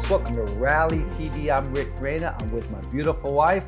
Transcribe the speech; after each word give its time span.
Folks, 0.00 0.10
welcome 0.10 0.36
to 0.36 0.42
Rally 0.54 0.98
TV. 1.10 1.50
I'm 1.54 1.72
Rick 1.74 1.88
Reyna. 1.98 2.36
I'm 2.40 2.50
with 2.52 2.70
my 2.70 2.80
beautiful 2.90 3.32
wife, 3.34 3.64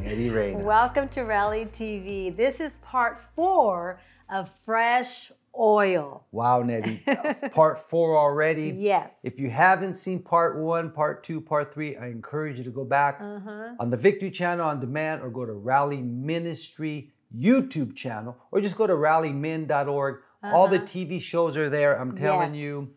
Nettie 0.00 0.28
Reyna. 0.30 0.58
Welcome 0.58 1.08
to 1.10 1.22
Rally 1.22 1.66
TV. 1.66 2.34
This 2.36 2.58
is 2.60 2.72
part 2.82 3.20
four 3.36 4.00
of 4.30 4.50
Fresh 4.64 5.30
Oil. 5.58 6.24
Wow, 6.32 6.62
Nettie. 6.62 7.02
part 7.52 7.78
four 7.88 8.18
already. 8.18 8.74
Yes. 8.76 9.12
If 9.22 9.38
you 9.38 9.50
haven't 9.50 9.94
seen 9.94 10.20
part 10.20 10.58
one, 10.58 10.90
part 10.90 11.22
two, 11.22 11.40
part 11.40 11.72
three, 11.72 11.96
I 11.96 12.06
encourage 12.08 12.58
you 12.58 12.64
to 12.64 12.70
go 12.70 12.84
back 12.84 13.18
Uh-huh. 13.20 13.74
on 13.78 13.90
the 13.90 13.96
Victory 13.96 14.30
Channel 14.30 14.66
on 14.66 14.80
demand 14.80 15.22
or 15.22 15.30
go 15.30 15.44
to 15.46 15.52
Rally 15.52 16.02
Ministry 16.02 17.10
YouTube 17.36 17.94
channel 17.96 18.36
or 18.50 18.60
just 18.60 18.76
go 18.76 18.86
to 18.86 18.94
rallymin.org. 18.94 20.16
All 20.42 20.66
the 20.68 20.76
Uh-huh. 20.78 20.86
TV 20.86 21.20
shows 21.22 21.56
are 21.56 21.68
there. 21.68 21.98
I'm 22.00 22.16
telling 22.16 22.54
Yes. 22.54 22.60
you. 22.62 22.88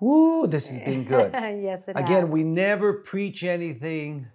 Woo, 0.00 0.46
this 0.46 0.70
has 0.70 0.80
been 0.80 1.04
good. 1.04 1.32
yes, 1.62 1.82
it 1.88 1.96
Again, 1.96 2.22
has. 2.22 2.30
we 2.30 2.44
never 2.44 2.92
preach 2.92 3.42
anything 3.44 4.28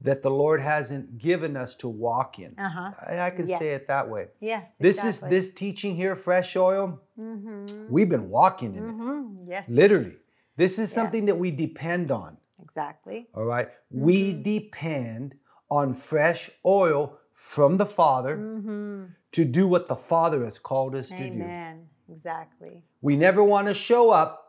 that 0.00 0.22
the 0.22 0.30
Lord 0.30 0.60
hasn't 0.60 1.18
given 1.18 1.56
us 1.56 1.74
to 1.76 1.88
walk 1.88 2.38
in. 2.38 2.54
Uh-huh. 2.58 2.92
I, 3.06 3.20
I 3.20 3.30
can 3.30 3.48
Yes. 3.48 3.58
say 3.58 3.70
it 3.70 3.88
that 3.88 4.08
way. 4.08 4.28
Yes. 4.40 4.64
This 4.78 4.98
exactly. 5.04 5.36
is 5.36 5.46
this 5.48 5.54
teaching 5.54 5.96
here, 5.96 6.14
fresh 6.14 6.54
oil. 6.56 7.00
Mm-hmm. 7.18 7.86
We've 7.90 8.08
been 8.08 8.28
walking 8.30 8.74
in 8.76 8.84
it, 8.84 8.92
Mm-hmm. 8.92 9.50
Yes. 9.50 9.68
literally. 9.68 10.16
This 10.56 10.78
is 10.78 10.92
something 10.92 11.26
that 11.26 11.34
we 11.36 11.50
depend 11.50 12.10
on. 12.10 12.36
Exactly. 12.62 13.26
All 13.34 13.44
right? 13.44 13.68
We 13.90 14.34
Mhm. 14.34 14.42
depend 14.44 15.34
on 15.70 15.94
fresh 15.94 16.50
oil 16.66 17.18
from 17.32 17.76
the 17.76 17.86
Father 17.86 18.36
Mm-hmm. 18.36 19.04
to 19.32 19.44
do 19.44 19.66
what 19.66 19.86
the 19.86 19.96
Father 19.96 20.44
has 20.44 20.58
called 20.58 20.94
us 20.94 21.08
to 21.08 21.16
do. 21.16 21.24
Amen. 21.24 21.88
Exactly. 22.10 22.82
We 23.02 23.16
never 23.16 23.42
want 23.42 23.66
to 23.68 23.74
show 23.74 24.10
up 24.10 24.47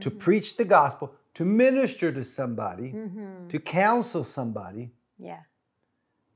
to 0.00 0.10
preach 0.10 0.56
the 0.56 0.64
gospel, 0.64 1.14
to 1.34 1.44
minister 1.44 2.12
to 2.12 2.24
somebody, 2.24 2.92
Mhm. 2.92 3.48
to 3.48 3.58
counsel 3.58 4.24
somebody, 4.24 4.92
Yeah. 5.18 5.42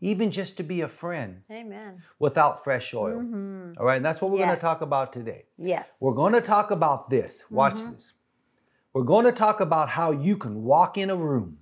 even 0.00 0.30
just 0.30 0.56
to 0.56 0.62
be 0.62 0.80
a 0.80 0.88
friend 0.88 1.42
Amen. 1.50 2.02
without 2.18 2.62
fresh 2.64 2.94
oil. 2.94 3.20
Mhm. 3.20 3.78
All 3.78 3.86
right, 3.86 3.96
and 3.96 4.04
that's 4.06 4.20
what 4.20 4.30
we're 4.30 4.38
going 4.38 4.50
to 4.54 4.60
talk 4.60 4.80
about 4.80 5.12
today. 5.12 5.46
Yes. 5.58 5.96
We're 6.00 6.14
going 6.14 6.32
to 6.32 6.40
talk 6.40 6.70
about 6.70 7.10
this. 7.10 7.44
Watch 7.50 7.74
Mhm. 7.76 7.92
this. 7.92 8.14
We're 8.92 9.02
going 9.04 9.24
to 9.24 9.32
talk 9.32 9.60
about 9.60 9.88
how 9.90 10.10
you 10.12 10.36
can 10.36 10.62
walk 10.64 10.96
in 10.96 11.10
a 11.10 11.16
room 11.16 11.58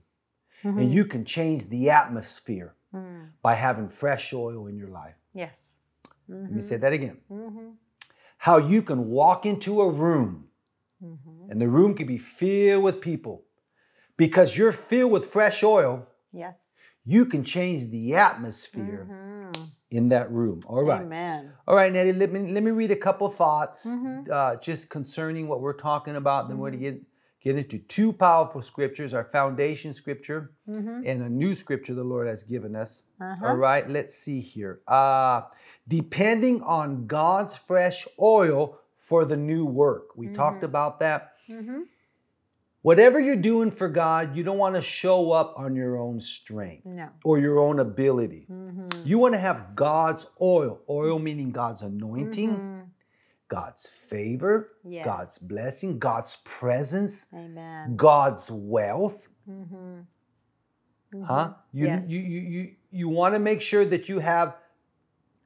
and 0.62 0.92
you 0.92 1.04
can 1.04 1.24
change 1.24 1.68
the 1.68 1.90
atmosphere 1.90 2.74
Mm. 2.94 3.30
by 3.42 3.54
having 3.54 3.88
fresh 3.88 4.32
oil 4.34 4.66
in 4.68 4.76
your 4.76 4.88
life. 4.88 5.16
Yes. 5.32 5.56
Let 6.28 6.52
me 6.52 6.60
say 6.60 6.76
that 6.76 6.92
again. 6.92 7.20
Mm-hmm. 7.30 7.70
How 8.38 8.58
you 8.58 8.82
can 8.82 9.08
walk 9.10 9.46
into 9.46 9.80
a 9.80 9.90
room 9.90 10.48
Mm-hmm. 11.02 11.50
and 11.50 11.60
the 11.60 11.68
room 11.68 11.94
can 11.94 12.06
be 12.06 12.18
filled 12.18 12.84
with 12.84 13.00
people. 13.00 13.44
Because 14.16 14.56
you're 14.56 14.72
filled 14.72 15.10
with 15.12 15.24
fresh 15.26 15.62
oil, 15.64 16.06
Yes. 16.32 16.56
you 17.04 17.26
can 17.26 17.42
change 17.44 17.90
the 17.90 18.14
atmosphere 18.14 19.08
Mhm. 19.10 19.70
in 19.90 20.08
that 20.10 20.30
room. 20.30 20.60
All 20.66 20.84
right. 20.84 21.02
Amen. 21.02 21.52
All 21.66 21.74
right, 21.74 21.92
Nettie, 21.92 22.12
let 22.12 22.30
me, 22.32 22.52
let 22.52 22.62
me 22.62 22.70
read 22.70 22.90
a 22.92 22.96
couple 22.96 23.28
thoughts 23.28 23.86
Mhm. 23.86 24.30
uh, 24.30 24.56
just 24.56 24.90
concerning 24.90 25.48
what 25.48 25.60
we're 25.60 25.72
talking 25.90 26.14
about. 26.16 26.48
Then 26.48 26.58
we're 26.58 26.70
going 26.70 26.80
to 26.82 26.90
get, 26.90 27.02
get 27.40 27.56
into 27.58 27.78
two 27.78 28.12
powerful 28.12 28.62
scriptures 28.62 29.12
our 29.12 29.24
foundation 29.24 29.92
scripture 29.92 30.52
Mm-hmm. 30.68 31.02
and 31.04 31.22
a 31.22 31.28
new 31.28 31.54
scripture 31.56 31.94
the 31.94 32.04
Lord 32.04 32.28
has 32.28 32.44
given 32.44 32.76
us. 32.76 33.02
Uh-huh. 33.20 33.46
All 33.48 33.56
right, 33.56 33.88
let's 33.90 34.14
see 34.14 34.40
here. 34.40 34.82
Uh, 34.86 35.42
depending 35.88 36.62
on 36.62 37.06
God's 37.06 37.56
fresh 37.56 38.06
oil 38.20 38.78
for 39.12 39.26
the 39.26 39.36
new 39.36 39.66
work. 39.66 40.16
We 40.16 40.28
talked 40.28 40.62
Mhm. 40.62 40.70
about 40.72 41.00
that. 41.00 41.20
Mm-hmm. 41.46 41.80
Whatever 42.80 43.20
you're 43.20 43.36
doing 43.52 43.70
for 43.70 43.88
God, 43.90 44.34
you 44.34 44.42
don't 44.42 44.56
want 44.56 44.74
to 44.74 44.80
show 44.82 45.32
up 45.32 45.52
on 45.58 45.76
your 45.76 45.98
own 45.98 46.18
strength 46.18 46.86
No. 46.86 47.08
or 47.28 47.38
your 47.38 47.58
own 47.66 47.78
ability. 47.78 48.46
Mm-hmm. 48.50 49.02
You 49.04 49.18
want 49.18 49.34
to 49.34 49.38
have 49.48 49.58
God's 49.74 50.24
oil, 50.40 50.80
oil 50.88 51.18
meaning 51.18 51.50
God's 51.52 51.82
anointing, 51.82 52.52
Mhm. 52.56 52.86
God's 53.48 53.86
favor, 53.90 54.54
Yes. 54.82 55.04
God's 55.04 55.36
blessing, 55.38 55.98
God's 55.98 56.36
presence, 56.58 57.26
Amen. 57.34 57.94
God's 57.96 58.50
wealth. 58.50 59.28
Mm-hmm. 59.46 61.22
Huh? 61.22 61.52
You, 61.72 61.86
yes. 61.86 62.08
you, 62.08 62.18
you, 62.18 62.40
you, 62.54 62.62
you 62.90 63.08
want 63.10 63.34
to 63.34 63.38
make 63.38 63.60
sure 63.60 63.84
that 63.84 64.08
you 64.08 64.20
have 64.20 64.56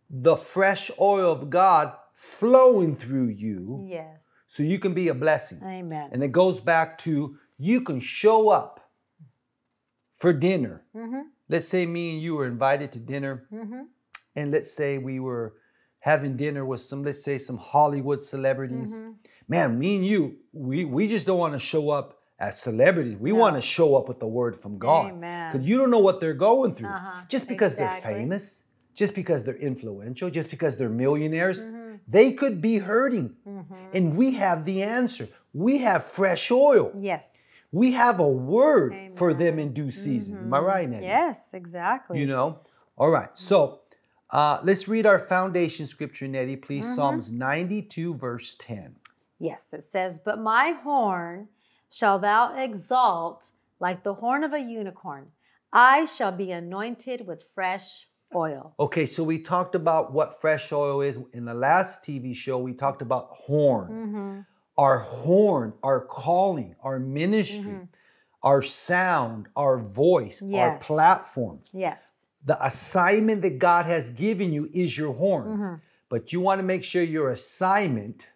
the 0.08 0.36
fresh 0.36 0.84
oil 1.00 1.32
of 1.32 1.50
God 1.50 1.86
flowing 2.16 2.96
through 2.96 3.28
you 3.28 3.86
Yes. 3.88 4.18
so 4.48 4.62
you 4.62 4.78
can 4.78 4.94
be 4.94 5.08
a 5.08 5.14
blessing. 5.14 5.60
Amen. 5.62 6.08
And 6.12 6.22
it 6.24 6.32
goes 6.32 6.60
back 6.60 6.96
to 6.98 7.36
you 7.58 7.82
can 7.82 8.00
show 8.00 8.48
up 8.48 8.80
for 10.14 10.32
dinner. 10.32 10.82
Mm-hmm. 10.94 11.20
Let's 11.48 11.68
say 11.68 11.84
me 11.86 12.14
and 12.14 12.22
you 12.22 12.34
were 12.36 12.46
invited 12.46 12.90
to 12.92 12.98
dinner, 12.98 13.46
Mm-hmm. 13.52 13.82
and 14.34 14.50
let's 14.50 14.72
say 14.72 14.98
we 14.98 15.20
were 15.20 15.54
having 16.00 16.36
dinner 16.36 16.64
with 16.64 16.80
some, 16.80 17.02
let's 17.04 17.22
say, 17.22 17.36
some 17.38 17.58
Hollywood 17.58 18.22
celebrities. 18.22 18.94
Mm-hmm. 18.94 19.10
Man, 19.48 19.78
me 19.78 19.96
and 19.96 20.06
you, 20.06 20.36
we, 20.52 20.84
we 20.84 21.06
just 21.08 21.26
don't 21.26 21.38
want 21.38 21.52
to 21.52 21.58
show 21.58 21.90
up 21.90 22.18
as 22.38 22.58
celebrities. 22.60 23.16
We 23.18 23.32
No. 23.32 23.36
want 23.38 23.56
to 23.56 23.62
show 23.62 23.94
up 23.96 24.08
with 24.08 24.20
the 24.20 24.26
word 24.26 24.56
from 24.56 24.78
God. 24.78 25.12
Amen. 25.12 25.52
Because 25.52 25.66
you 25.66 25.76
don't 25.78 25.90
know 25.90 25.98
what 26.00 26.20
they're 26.20 26.34
going 26.34 26.74
through. 26.74 26.88
Uh-huh. 26.88 27.22
Just 27.28 27.46
because 27.48 27.72
Exactly. 27.74 28.10
they're 28.12 28.20
famous, 28.20 28.62
just 28.94 29.14
because 29.14 29.44
they're 29.44 29.56
influential, 29.70 30.30
just 30.30 30.48
because 30.50 30.76
they're 30.76 30.88
millionaires, 30.88 31.62
Mm-hmm. 31.62 31.85
They 32.08 32.32
could 32.32 32.60
be 32.60 32.78
hurting. 32.78 33.36
Mm-hmm. 33.46 33.74
And 33.94 34.16
we 34.16 34.32
have 34.32 34.64
the 34.64 34.82
answer. 34.82 35.28
We 35.52 35.78
have 35.78 36.04
fresh 36.04 36.50
oil. 36.50 36.92
Yes. 36.98 37.32
We 37.72 37.92
have 37.92 38.20
a 38.20 38.28
word 38.28 39.12
for 39.14 39.34
them 39.34 39.58
in 39.58 39.72
due 39.72 39.90
season. 39.90 40.38
Am 40.38 40.54
I 40.54 40.60
right, 40.60 40.88
Nettie? 40.88 41.06
Yes, 41.06 41.38
exactly. 41.52 42.18
You 42.20 42.26
know? 42.26 42.60
All 42.96 43.10
right. 43.10 43.28
So 43.34 43.80
uh, 44.30 44.60
let's 44.62 44.88
read 44.88 45.06
our 45.06 45.18
foundation 45.18 45.86
scripture, 45.86 46.28
Nettie, 46.28 46.56
please. 46.56 46.86
Mhm. 46.86 46.94
Psalms 46.94 47.32
92, 47.32 48.14
verse 48.14 48.54
10. 48.58 48.96
Yes, 49.38 49.66
it 49.72 49.84
says, 49.90 50.18
But 50.24 50.38
my 50.40 50.70
horn 50.70 51.48
shall 51.90 52.18
thou 52.18 52.54
exalt 52.56 53.52
like 53.78 54.02
the 54.02 54.14
horn 54.14 54.42
of 54.44 54.52
a 54.52 54.60
unicorn. 54.60 55.32
I 55.72 56.06
shall 56.06 56.32
be 56.32 56.52
anointed 56.52 57.26
with 57.26 57.44
fresh 57.54 58.08
oil. 58.36 58.74
Okay, 58.78 59.06
so 59.06 59.24
we 59.24 59.38
talked 59.38 59.74
about 59.74 60.12
what 60.12 60.38
fresh 60.40 60.70
oil 60.72 61.00
is. 61.00 61.18
In 61.32 61.44
the 61.44 61.54
last 61.54 62.02
TV 62.02 62.34
show, 62.34 62.58
we 62.58 62.74
talked 62.74 63.02
about 63.02 63.28
horn. 63.30 63.88
Mm-hmm. 63.90 64.40
Our 64.78 64.98
horn, 64.98 65.72
our 65.82 66.00
calling, 66.04 66.76
our 66.82 66.98
ministry, 66.98 67.72
Mhm. 67.72 67.88
our 68.42 68.60
sound, 68.62 69.48
our 69.56 69.78
voice, 69.78 70.42
our 70.42 70.76
platform. 70.78 71.60
Yes. 71.72 72.00
The 72.44 72.62
assignment 72.64 73.42
that 73.42 73.58
God 73.58 73.86
has 73.86 74.10
given 74.10 74.52
you 74.52 74.68
is 74.72 74.96
your 74.96 75.14
horn. 75.14 75.46
Mhm. 75.58 75.80
But 76.08 76.32
you 76.32 76.40
want 76.40 76.58
to 76.60 76.62
make 76.62 76.84
sure 76.84 77.02
your 77.02 77.30
assignment 77.30 78.28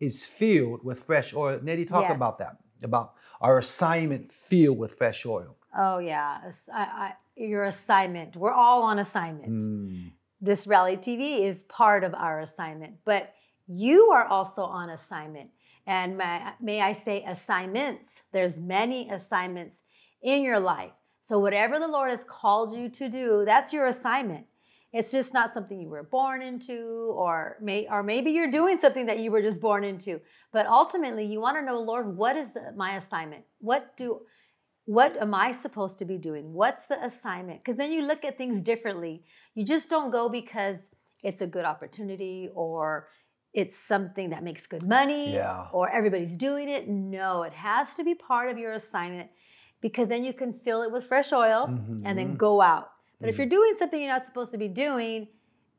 is 0.00 0.24
filled 0.24 0.82
with 0.84 0.98
fresh 1.00 1.34
oil. 1.34 1.58
Nettie, 1.62 1.84
talk 1.84 2.02
Yes. 2.08 2.16
about 2.16 2.38
that, 2.38 2.56
about 2.82 3.14
our 3.40 3.58
assignment 3.58 4.30
filled 4.30 4.78
with 4.78 4.92
fresh 4.94 5.26
oil. 5.26 5.56
Oh, 5.76 5.98
yeah. 5.98 6.38
I, 6.72 6.80
I, 6.80 7.12
your 7.36 7.64
assignment. 7.64 8.36
We're 8.36 8.52
all 8.52 8.82
on 8.82 8.98
assignment. 8.98 9.52
Mm. 9.52 10.10
This 10.40 10.66
Rally 10.66 10.96
TV 10.96 11.40
is 11.40 11.62
part 11.64 12.04
of 12.04 12.14
our 12.14 12.40
assignment, 12.40 12.96
but 13.04 13.32
you 13.66 14.10
are 14.10 14.26
also 14.26 14.62
on 14.62 14.90
assignment. 14.90 15.50
And 15.86 16.16
may, 16.16 16.42
may 16.60 16.80
I 16.80 16.92
say 16.92 17.24
assignments? 17.24 18.22
There's 18.32 18.58
many 18.58 19.08
assignments 19.10 19.82
in 20.22 20.42
your 20.42 20.60
life. 20.60 20.92
So 21.24 21.38
whatever 21.38 21.78
the 21.78 21.88
Lord 21.88 22.10
has 22.10 22.24
called 22.24 22.76
you 22.76 22.88
to 22.90 23.08
do, 23.08 23.44
that's 23.46 23.72
your 23.72 23.86
assignment. 23.86 24.46
It's 24.92 25.10
just 25.10 25.32
not 25.32 25.54
something 25.54 25.80
you 25.80 25.88
were 25.88 26.02
born 26.02 26.42
into, 26.42 27.14
or 27.16 27.56
may, 27.62 27.88
or 27.88 28.02
maybe 28.02 28.30
you're 28.30 28.50
doing 28.50 28.78
something 28.78 29.06
that 29.06 29.20
you 29.20 29.30
were 29.30 29.40
just 29.40 29.60
born 29.60 29.84
into. 29.84 30.20
But 30.52 30.66
ultimately, 30.66 31.24
you 31.24 31.40
want 31.40 31.56
to 31.56 31.64
know, 31.64 31.80
Lord, 31.80 32.14
what 32.14 32.36
is 32.36 32.52
the, 32.52 32.72
my 32.76 32.96
assignment? 32.96 33.44
What 33.60 33.96
do 33.96 34.20
what 34.84 35.16
am 35.20 35.34
I 35.34 35.52
supposed 35.52 35.98
to 35.98 36.04
be 36.04 36.18
doing? 36.18 36.52
What's 36.52 36.86
the 36.86 37.02
assignment? 37.04 37.62
Because 37.62 37.76
then 37.78 37.92
you 37.92 38.02
look 38.02 38.24
at 38.24 38.36
things 38.36 38.60
differently. 38.60 39.22
You 39.54 39.64
just 39.64 39.88
don't 39.88 40.10
go 40.10 40.28
because 40.28 40.78
it's 41.22 41.40
a 41.42 41.46
good 41.46 41.64
opportunity 41.64 42.48
or 42.54 43.08
it's 43.54 43.78
something 43.78 44.30
that 44.30 44.42
makes 44.42 44.66
good 44.66 44.82
money 44.86 45.34
Yeah. 45.34 45.66
or 45.72 45.88
everybody's 45.90 46.36
doing 46.36 46.68
it. 46.68 46.88
No, 46.88 47.42
it 47.42 47.52
has 47.52 47.94
to 47.94 48.02
be 48.04 48.14
part 48.14 48.50
of 48.50 48.58
your 48.58 48.72
assignment 48.72 49.30
because 49.80 50.08
then 50.08 50.24
you 50.24 50.32
can 50.32 50.52
fill 50.52 50.82
it 50.82 50.90
with 50.90 51.04
fresh 51.04 51.32
oil 51.32 51.64
and 52.04 52.18
then 52.18 52.34
Mhm. 52.34 52.38
go 52.38 52.60
out. 52.60 52.90
But 53.20 53.28
if 53.28 53.34
Mhm. 53.34 53.38
you're 53.38 53.46
doing 53.48 53.74
something 53.78 54.00
you're 54.00 54.10
not 54.12 54.26
supposed 54.26 54.50
to 54.52 54.58
be 54.58 54.68
doing, 54.68 55.28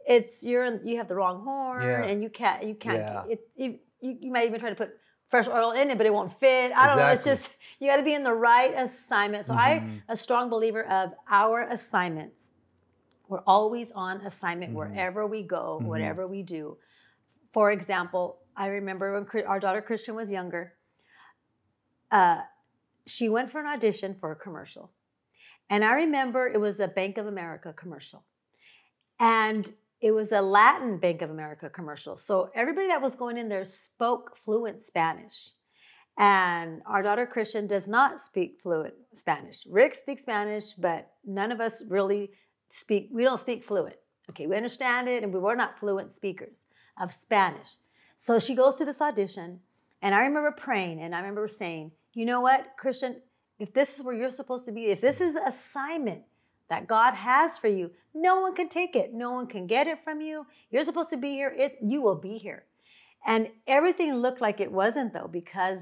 it's 0.06 0.44
you're 0.44 0.82
you 0.86 0.98
have 0.98 1.08
the 1.08 1.16
wrong 1.16 1.44
horn 1.44 1.84
Yeah. 1.84 2.04
and 2.04 2.22
you 2.24 2.30
can't 2.30 2.64
you 2.64 2.76
can't 2.76 3.00
Yeah. 3.00 3.26
it, 3.28 3.48
you 3.56 3.80
you 4.02 4.32
might 4.32 4.46
even 4.48 4.60
try 4.60 4.70
to 4.70 4.76
put 4.76 4.98
fresh 5.34 5.48
oil 5.48 5.72
in 5.72 5.90
it, 5.90 5.98
but 5.98 6.06
it 6.06 6.14
won't 6.14 6.32
fit. 6.32 6.72
I 6.74 6.86
don't 6.86 6.96
know. 6.96 7.08
It's 7.08 7.24
just 7.24 7.58
you 7.80 7.90
got 7.90 7.98
to 7.98 8.04
be 8.04 8.14
in 8.14 8.24
the 8.24 8.36
right 8.36 8.72
assignment. 8.78 9.48
So 9.48 9.56
Mhm. 9.56 9.58
I 9.58 10.02
a 10.08 10.16
strong 10.16 10.48
believer 10.48 10.84
of 10.86 11.16
our 11.28 11.62
assignments. 11.62 12.52
We're 13.28 13.42
always 13.48 13.92
on 13.94 14.22
assignment 14.22 14.74
Mhm. 14.74 14.76
wherever 14.76 15.26
we 15.26 15.42
go, 15.42 15.80
Mhm. 15.82 15.88
whatever 15.88 16.28
we 16.28 16.44
do. 16.44 16.78
For 17.52 17.72
example, 17.72 18.44
I 18.56 18.68
remember 18.68 19.06
when 19.14 19.46
our 19.46 19.60
daughter 19.60 19.82
Christian 19.82 20.14
was 20.14 20.30
younger. 20.30 20.76
Uh, 22.12 22.44
she 23.08 23.28
went 23.28 23.50
for 23.52 23.60
an 23.60 23.66
audition 23.66 24.14
for 24.14 24.32
a 24.32 24.36
commercial. 24.36 24.92
And 25.68 25.84
I 25.84 25.94
remember 25.94 26.48
it 26.48 26.62
was 26.62 26.80
a 26.80 26.88
Bank 26.88 27.18
of 27.18 27.26
America 27.26 27.74
commercial. 27.74 28.24
And 29.20 29.74
it 30.04 30.12
was 30.12 30.34
a 30.34 30.42
Latin 30.42 30.98
Bank 30.98 31.22
of 31.22 31.30
America 31.30 31.70
commercial. 31.70 32.18
So 32.18 32.50
everybody 32.54 32.90
that 32.90 33.02
was 33.02 33.16
going 33.16 33.38
in 33.38 33.48
there 33.48 33.64
spoke 33.64 34.36
fluent 34.36 34.84
Spanish. 34.84 35.52
And 36.18 36.82
our 36.86 37.02
daughter 37.02 37.26
Christian 37.26 37.68
does 37.68 37.88
not 37.88 38.20
speak 38.20 38.60
fluent 38.62 38.96
Spanish. 39.14 39.66
Rick 39.66 39.96
speaks 39.96 40.22
Spanish, 40.22 40.74
but 40.74 41.10
none 41.26 41.54
of 41.54 41.62
us 41.62 41.84
really 41.88 42.32
speak, 42.70 43.10
we 43.14 43.24
don't 43.24 43.40
speak 43.40 43.64
fluent. 43.64 43.96
Okay, 44.30 44.46
we 44.46 44.58
understand 44.58 45.08
it, 45.08 45.24
and 45.24 45.34
we 45.34 45.40
were 45.40 45.56
not 45.56 45.80
fluent 45.80 46.14
speakers 46.14 46.58
of 47.00 47.14
Spanish. 47.14 47.78
So 48.18 48.40
she 48.40 48.56
goes 48.56 48.76
to 48.76 48.86
this 48.86 49.02
audition, 49.02 49.62
and 50.02 50.14
I 50.14 50.24
remember 50.24 50.52
praying, 50.52 51.00
and 51.02 51.16
I 51.16 51.20
remember 51.20 51.48
saying, 51.48 51.92
you 52.14 52.26
know 52.26 52.42
what, 52.42 52.74
Christian, 52.78 53.22
if 53.58 53.74
this 53.74 53.96
is 53.96 54.04
where 54.04 54.16
you're 54.16 54.32
supposed 54.32 54.66
to 54.66 54.72
be, 54.74 54.88
if 54.88 55.00
this 55.00 55.22
is 55.22 55.36
assignment 55.36 56.24
that 56.70 56.88
God 56.88 57.14
has 57.14 57.58
for 57.58 57.68
you, 57.68 57.92
no 58.14 58.40
one 58.40 58.56
can 58.56 58.70
take 58.70 58.96
it. 58.96 59.14
No 59.14 59.32
one 59.32 59.48
can 59.48 59.68
get 59.68 59.88
it 59.88 60.04
from 60.04 60.22
you. 60.22 60.46
You're 60.70 60.84
supposed 60.84 61.10
to 61.10 61.18
be 61.18 61.32
here. 61.32 61.54
It, 61.58 61.78
you 61.82 62.02
will 62.02 62.16
be 62.16 62.38
here. 62.38 62.66
And 63.26 63.50
everything 63.68 64.16
looked 64.16 64.42
like 64.42 64.60
it 64.60 64.72
wasn't, 64.72 65.14
though, 65.14 65.30
because 65.32 65.80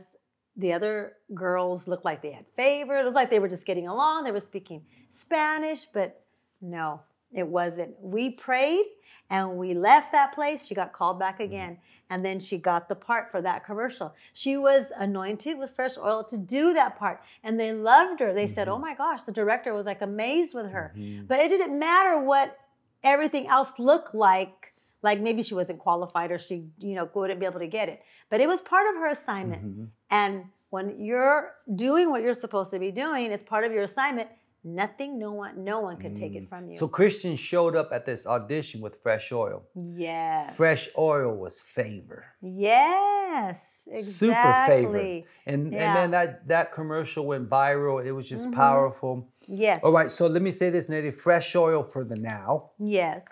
the 0.55 0.73
other 0.73 1.13
girls 1.33 1.87
looked 1.87 2.05
like 2.05 2.21
they 2.21 2.31
had 2.31 2.45
favor. 2.55 2.97
It 2.97 3.03
looked 3.03 3.15
like 3.15 3.29
they 3.29 3.39
were 3.39 3.47
just 3.47 3.65
getting 3.65 3.87
along. 3.87 4.23
They 4.23 4.31
were 4.31 4.39
speaking 4.39 4.83
Spanish, 5.11 5.87
but 5.93 6.23
no, 6.61 7.01
it 7.33 7.47
wasn't. 7.47 7.95
We 8.01 8.31
prayed 8.31 8.85
and 9.29 9.57
we 9.57 9.73
left 9.73 10.11
that 10.11 10.33
place. 10.33 10.65
She 10.65 10.75
got 10.75 10.93
called 10.93 11.17
back 11.19 11.39
again. 11.39 11.77
And 12.09 12.25
then 12.25 12.41
she 12.41 12.57
got 12.57 12.89
the 12.89 12.95
part 12.95 13.31
for 13.31 13.41
that 13.41 13.65
commercial. 13.65 14.13
She 14.33 14.57
was 14.57 14.87
anointed 14.97 15.57
with 15.57 15.73
fresh 15.73 15.97
oil 15.97 16.25
to 16.25 16.37
do 16.37 16.73
that 16.73 16.99
part. 16.99 17.21
And 17.43 17.57
they 17.57 17.71
loved 17.71 18.19
her. 18.19 18.33
They 18.33 18.47
said, 18.47 18.67
Oh 18.67 18.77
my 18.77 18.93
gosh, 18.93 19.23
the 19.23 19.31
director 19.31 19.73
was 19.73 19.85
like 19.85 20.01
amazed 20.01 20.53
with 20.53 20.69
her. 20.71 20.93
Mhm. 20.97 21.27
But 21.27 21.39
it 21.39 21.47
didn't 21.47 21.79
matter 21.79 22.19
what 22.19 22.57
everything 23.03 23.47
else 23.47 23.69
looked 23.79 24.13
like. 24.13 24.73
Like 25.03 25.21
maybe 25.21 25.41
she 25.41 25.53
wasn't 25.53 25.79
qualified 25.79 26.31
or 26.31 26.37
she, 26.37 26.65
you 26.79 26.95
know, 26.95 27.09
wouldn't 27.13 27.39
be 27.39 27.45
able 27.45 27.61
to 27.61 27.67
get 27.67 27.87
it. 27.87 28.01
But 28.29 28.41
it 28.41 28.47
was 28.47 28.59
part 28.61 28.85
of 28.89 28.95
her 28.95 29.07
assignment. 29.07 29.63
Mhm. 29.63 29.87
And 30.09 30.45
when 30.69 30.99
you're 31.03 31.53
doing 31.73 32.09
what 32.11 32.21
you're 32.23 32.33
supposed 32.33 32.71
to 32.71 32.79
be 32.79 32.91
doing, 32.91 33.31
it's 33.31 33.43
part 33.43 33.63
of 33.63 33.71
your 33.71 33.83
assignment. 33.83 34.29
Nothing, 34.63 35.17
no 35.17 35.31
one, 35.31 35.63
no 35.63 35.79
one 35.81 35.97
can 35.97 36.13
take 36.13 36.35
it 36.35 36.47
from 36.47 36.67
you. 36.69 36.73
So 36.77 36.87
Christian 36.87 37.35
showed 37.35 37.75
up 37.75 37.89
at 37.91 38.05
this 38.05 38.27
audition 38.27 38.79
with 38.81 39.01
fresh 39.01 39.31
oil. 39.31 39.63
yes. 39.75 40.55
Fresh 40.55 40.89
oil 40.97 41.35
was 41.35 41.59
favor. 41.59 42.25
Yes. 42.41 43.59
Exactly. 43.87 44.01
Super 44.03 44.65
favor. 44.67 45.27
And 45.47 45.73
Yeah. 45.73 45.83
and 45.85 45.93
man, 45.95 46.11
that 46.11 46.47
that 46.47 46.71
commercial 46.71 47.25
went 47.25 47.49
viral. 47.49 48.05
It 48.05 48.11
was 48.11 48.29
just 48.29 48.49
Mhm. 48.49 48.53
powerful. 48.53 49.27
Yes. 49.47 49.83
All 49.83 49.91
right, 49.91 50.11
so 50.11 50.27
let 50.27 50.41
me 50.43 50.51
say 50.51 50.69
this, 50.69 50.87
Nettie. 50.87 51.11
Fresh 51.11 51.55
oil 51.55 51.83
for 51.83 52.03
the 52.03 52.15
now, 52.15 52.71
Yes. 52.77 53.23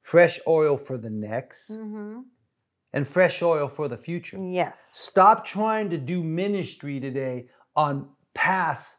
fresh 0.00 0.40
oil 0.48 0.76
for 0.78 0.96
the 0.96 1.10
next, 1.10 1.72
Mm-hmm 1.72 2.20
and 2.94 3.06
fresh 3.06 3.42
oil 3.42 3.68
for 3.68 3.86
the 3.86 3.98
future. 3.98 4.38
Yes. 4.38 4.88
Stop 4.94 5.44
trying 5.44 5.90
to 5.90 5.98
do 5.98 6.24
ministry 6.24 6.98
today 6.98 7.50
on 7.76 8.08
past 8.32 8.96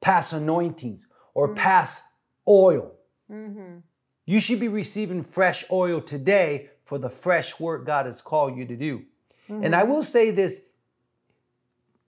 past 0.00 0.32
anointings 0.32 1.06
or 1.34 1.48
Mhm. 1.48 1.56
past 1.56 2.02
oil. 2.46 2.92
hmm 3.28 3.78
You 4.24 4.40
should 4.40 4.60
be 4.60 4.68
receiving 4.68 5.22
fresh 5.22 5.64
oil 5.70 6.00
today 6.02 6.68
for 6.84 6.98
the 6.98 7.08
fresh 7.10 7.58
work 7.58 7.86
God 7.86 8.04
has 8.06 8.20
called 8.20 8.56
you 8.56 8.66
to 8.66 8.76
do. 8.76 9.02
And 9.48 9.74
I 9.74 9.84
will 9.84 10.04
say 10.04 10.30
this, 10.30 10.60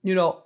you 0.03 0.13
know, 0.13 0.43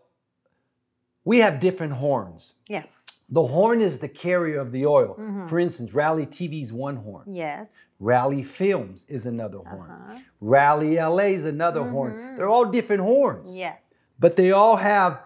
we 1.25 1.39
have 1.39 1.59
different 1.59 1.93
horns. 1.93 2.53
Yes. 2.67 2.87
The 3.27 3.43
horn 3.47 3.81
is 3.81 3.99
the 3.99 4.07
carrier 4.07 4.59
of 4.59 4.71
the 4.71 4.85
oil. 4.85 5.15
Mhm. 5.19 5.47
For 5.49 5.59
instance, 5.59 5.93
Rally 5.93 6.25
TV 6.25 6.61
is 6.61 6.71
one 6.71 6.97
horn. 6.97 7.23
Yes. 7.27 7.67
Rally 7.99 8.43
Films 8.43 9.05
is 9.09 9.25
another 9.25 9.57
horn. 9.59 9.89
Uh-huh. 9.91 10.19
Rally 10.39 10.97
LA 10.97 11.33
is 11.33 11.45
another 11.45 11.83
horn. 11.89 12.13
Mhm. 12.13 12.37
They're 12.37 12.47
all 12.49 12.65
different 12.65 13.01
horns. 13.03 13.55
Yes. 13.55 13.81
But 14.19 14.35
they 14.37 14.51
all 14.51 14.77
have, 14.77 15.19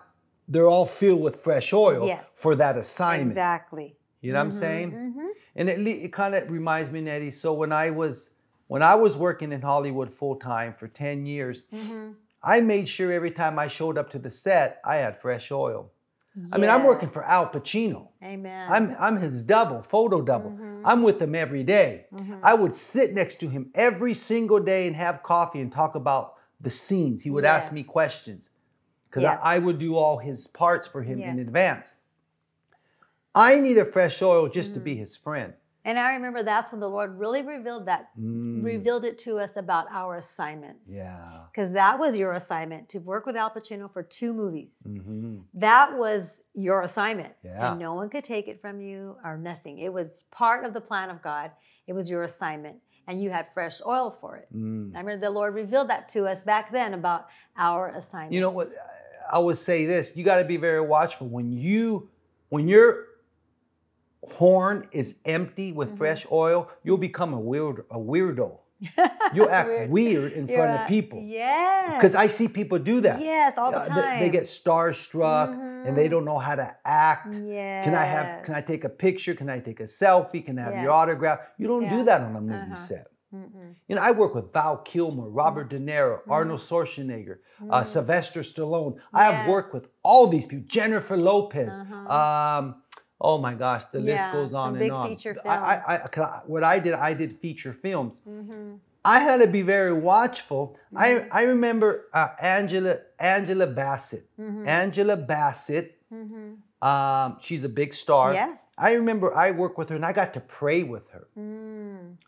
they're 0.50 0.68
all 0.68 0.86
filled 0.86 1.22
with 1.22 1.36
fresh 1.38 1.72
oil 1.74 2.06
Yes. 2.08 2.26
for 2.36 2.56
that 2.56 2.76
assignment. 2.78 3.32
Exactly. 3.32 3.96
You 4.22 4.34
know 4.34 4.40
what 4.40 4.44
I'm 4.46 4.50
Mhm, 4.50 4.54
saying? 4.54 4.92
mhm. 4.92 5.28
And 5.56 5.70
it, 5.70 5.80
le- 5.80 6.04
it 6.06 6.12
kind 6.12 6.36
of 6.36 6.50
reminds 6.52 6.92
me, 6.92 7.00
Nettie. 7.02 7.32
So 7.32 7.54
when 7.54 7.72
I 7.72 7.90
was 7.92 8.32
when 8.68 8.84
I 8.84 8.94
was 8.96 9.18
working 9.18 9.52
in 9.52 9.62
Hollywood 9.62 10.12
full 10.14 10.36
time 10.36 10.74
for 10.74 10.88
10 10.88 11.26
years, 11.26 11.64
Mhm. 11.74 12.16
I 12.44 12.62
made 12.62 12.88
sure 12.88 13.12
every 13.12 13.32
time 13.32 13.58
I 13.58 13.68
showed 13.68 13.98
up 13.98 14.10
to 14.12 14.20
the 14.20 14.30
set, 14.32 14.80
I 14.86 14.98
had 14.98 15.20
fresh 15.22 15.52
oil. 15.52 15.92
I 16.54 16.58
mean, 16.58 16.70
I'm 16.70 16.84
working 16.84 17.10
for 17.10 17.24
Al 17.26 17.48
Pacino. 17.50 18.10
Amen. 18.24 18.68
I'm 18.70 18.96
I'm 19.00 19.18
his 19.22 19.42
double, 19.42 19.82
photo 19.82 20.22
double. 20.22 20.52
Mhm. 20.52 20.82
I'm 20.86 21.02
with 21.04 21.22
him 21.22 21.34
every 21.36 21.64
day. 21.64 22.06
Mhm. 22.14 22.40
I 22.44 22.54
would 22.54 22.76
sit 22.76 23.14
next 23.14 23.40
to 23.42 23.50
him 23.50 23.72
every 23.76 24.14
single 24.14 24.60
day 24.60 24.88
and 24.88 24.96
have 24.96 25.22
coffee 25.24 25.60
and 25.62 25.72
talk 25.72 25.96
about 25.96 26.36
the 26.62 26.70
scenes. 26.70 27.24
He 27.24 27.30
would 27.30 27.46
ask 27.46 27.72
me 27.72 27.84
questions 27.84 28.50
because 29.10 29.24
Yes. 29.24 29.40
I, 29.44 29.56
I 29.56 29.60
would 29.60 29.80
do 29.80 29.96
all 29.96 30.18
his 30.20 30.48
parts 30.48 30.88
for 30.88 31.02
him 31.04 31.20
in 31.22 31.40
advance. 31.40 31.96
I 33.36 33.60
need 33.60 33.78
a 33.78 33.86
fresh 33.86 34.22
oil 34.22 34.48
just 34.50 34.74
to 34.74 34.80
be 34.80 34.96
Mm. 34.96 35.00
his 35.00 35.16
friend. 35.16 35.54
And 35.86 35.98
I 35.98 36.14
remember 36.14 36.44
that's 36.44 36.72
when 36.72 36.82
the 36.82 36.90
Lord 36.90 37.18
really 37.18 37.42
revealed 37.42 37.86
that, 37.86 38.10
Mm, 38.20 38.64
revealed 38.64 39.06
it 39.06 39.18
to 39.20 39.40
us 39.40 39.52
about 39.56 39.88
our 39.92 40.18
assignments. 40.18 40.90
yeah. 40.90 41.44
Because 41.52 41.72
that 41.72 41.98
was 41.98 42.18
your 42.18 42.34
assignment 42.34 42.90
to 42.90 43.00
work 43.00 43.26
with 43.26 43.36
Al 43.36 43.50
Pacino 43.50 43.92
for 43.92 44.04
two 44.04 44.34
movies. 44.34 44.72
hmm 44.84 45.38
That 45.54 45.98
was 45.98 46.42
your 46.54 46.82
assignment. 46.82 47.34
Yeah. 47.44 47.72
And 47.72 47.80
no 47.80 47.94
one 47.96 48.10
could 48.10 48.24
take 48.26 48.48
it 48.48 48.62
from 48.62 48.82
you 48.82 49.16
or 49.24 49.38
nothing. 49.38 49.80
It 49.80 49.94
was 49.94 50.26
part 50.32 50.66
of 50.66 50.74
the 50.74 50.82
plan 50.82 51.10
of 51.10 51.22
God. 51.22 51.52
It 51.88 51.94
was 51.94 52.10
your 52.10 52.24
assignment. 52.24 52.78
And 53.08 53.20
you 53.24 53.32
had 53.32 53.52
fresh 53.54 53.82
oil 53.84 54.12
for 54.12 54.36
it. 54.36 54.48
Mm. 54.54 54.96
I 54.96 55.00
remember 55.00 55.18
the 55.26 55.32
Lord 55.32 55.56
revealed 55.56 55.90
that 55.90 56.10
to 56.10 56.28
us 56.28 56.44
back 56.44 56.72
then 56.72 56.94
about 56.94 57.28
our 57.58 57.88
assignment. 57.90 58.34
You 58.34 58.42
know 58.42 58.52
what? 58.52 58.68
I 59.32 59.40
would 59.40 59.58
say 59.58 59.86
this: 59.86 60.16
you 60.16 60.24
got 60.24 60.38
to 60.38 60.46
be 60.46 60.58
very 60.58 60.82
watchful 60.82 61.28
when 61.28 61.52
you, 61.54 62.10
when 62.50 62.68
your 62.68 63.06
horn 64.24 64.88
is 64.92 65.16
empty 65.26 65.72
with 65.72 65.92
Mhm. 65.94 65.98
fresh 65.98 66.26
oil. 66.32 66.70
You'll 66.84 66.98
become 66.98 67.34
a 67.34 67.40
weird, 67.40 67.86
a 67.90 67.98
weirdo. 67.98 68.58
You'll 69.34 69.50
act 69.50 69.90
weird, 69.90 70.32
in 70.34 70.48
You're 70.48 70.58
front 70.58 70.72
right. 70.72 70.82
of 70.84 70.88
people. 70.88 71.20
Yeah. 71.22 71.96
Because 71.96 72.16
I 72.16 72.28
see 72.28 72.48
people 72.48 72.80
do 72.80 73.02
that. 73.02 73.20
Yes, 73.22 73.58
all 73.58 73.72
the 73.72 73.80
Uh, 73.80 73.86
time. 73.86 74.20
they- 74.20 74.26
They 74.26 74.30
get 74.30 74.44
starstruck 74.44 75.50
and 75.86 75.98
they 75.98 76.08
Mhm. 76.08 76.12
don't 76.12 76.26
know 76.26 76.38
how 76.38 76.56
to 76.56 76.76
act. 76.86 77.36
Yes. 77.42 77.84
Can 77.84 77.94
I 77.94 78.06
have? 78.06 78.44
Can 78.44 78.56
I 78.56 78.62
take 78.62 78.86
a 78.86 78.90
picture? 78.90 79.34
Can 79.36 79.50
I 79.50 79.60
take 79.60 79.80
a 79.82 79.84
selfie? 79.84 80.46
Can 80.46 80.58
I 80.58 80.64
have 80.64 80.82
your 80.82 80.92
autograph? 80.92 81.40
You 81.58 81.68
don't 81.68 81.84
Yeah. 81.84 81.96
do 81.98 82.04
that 82.04 82.22
on 82.22 82.36
a 82.36 82.42
movie 82.42 82.56
Uh-huh. 82.56 82.76
set. 82.76 83.08
Mm-mm. 83.34 83.76
You 83.88 83.96
know, 83.96 84.02
I 84.02 84.12
work 84.12 84.34
with 84.34 84.52
Val 84.54 84.78
Kilmer, 84.78 85.28
Robert 85.30 85.70
De 85.70 85.80
Niro, 85.80 86.20
Mhm. 86.24 86.32
Arnold 86.32 86.60
Schwarzenegger, 86.62 87.38
uh, 87.70 87.82
Mm. 87.82 87.86
Sylvester 87.86 88.42
Stallone. 88.42 88.98
I 89.14 89.24
have 89.26 89.48
worked 89.48 89.74
with 89.74 89.88
all 90.04 90.28
these 90.28 90.46
people. 90.48 90.66
Jennifer 90.68 91.16
Lopez. 91.18 91.78
Uh-huh. 91.78 92.18
Um, 92.20 92.76
oh 93.22 93.38
my 93.38 93.54
gosh, 93.54 93.86
the 93.86 94.00
list 94.00 94.32
goes 94.32 94.54
on 94.54 94.76
and 94.78 94.92
on. 94.92 95.10
feature 95.10 95.36
I, 95.46 95.58
I, 95.92 95.96
I, 95.96 96.42
what 96.48 96.64
I 96.64 96.80
did, 96.80 96.94
I 96.94 97.14
did 97.14 97.32
feature 97.40 97.74
films. 97.74 98.22
Mhm. 98.28 98.80
I 99.06 99.20
had 99.28 99.38
to 99.42 99.48
be 99.48 99.62
very 99.62 99.94
watchful. 99.94 100.76
I, 100.96 101.10
I 101.32 101.42
remember 101.44 101.90
uh, 102.14 102.30
Angela 102.58 102.96
Angela 103.20 103.68
Bassett. 103.68 104.26
Mhm. 104.40 104.68
Angela 104.68 105.16
Bassett. 105.32 105.88
Um, 106.82 107.38
she's 107.42 107.64
a 107.66 107.70
big 107.70 107.94
star. 107.94 108.34
Yes. 108.34 108.60
I 108.78 108.90
remember 108.94 109.28
I 109.36 109.52
worked 109.52 109.78
with 109.78 109.90
her 109.90 109.96
and 109.96 110.06
I 110.06 110.14
got 110.14 110.34
to 110.36 110.40
pray 110.60 110.84
with 110.84 111.06
her. 111.10 111.28
Mm. 111.38 111.59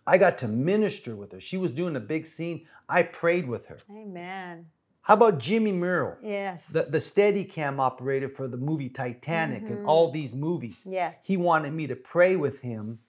I 0.08 0.18
got 0.18 0.38
to 0.40 0.48
minister 0.48 1.16
with 1.16 1.32
her. 1.32 1.40
She 1.40 1.58
was 1.58 1.72
doing 1.72 1.96
a 1.96 2.00
big 2.00 2.26
scene. 2.26 2.68
I 2.90 3.04
prayed 3.04 3.48
with 3.48 3.68
her. 3.68 3.78
Amen. 3.92 4.68
How 5.04 5.16
about 5.16 5.40
Jimmy 5.40 5.72
Muro, 5.72 6.18
Yes. 6.22 6.68
the, 6.68 6.84
the 6.84 7.00
steady 7.00 7.44
cam 7.44 7.80
operator 7.80 8.30
for 8.30 8.48
the 8.48 8.58
movie 8.58 8.90
Titanic 8.90 9.64
Mhm. 9.64 9.72
and 9.72 9.86
all 9.88 10.12
these 10.12 10.36
movies? 10.36 10.84
yes. 10.88 11.18
He 11.24 11.38
wanted 11.38 11.74
me 11.74 11.88
to 11.88 11.96
pray 11.96 12.36
with 12.36 12.62
him 12.62 13.00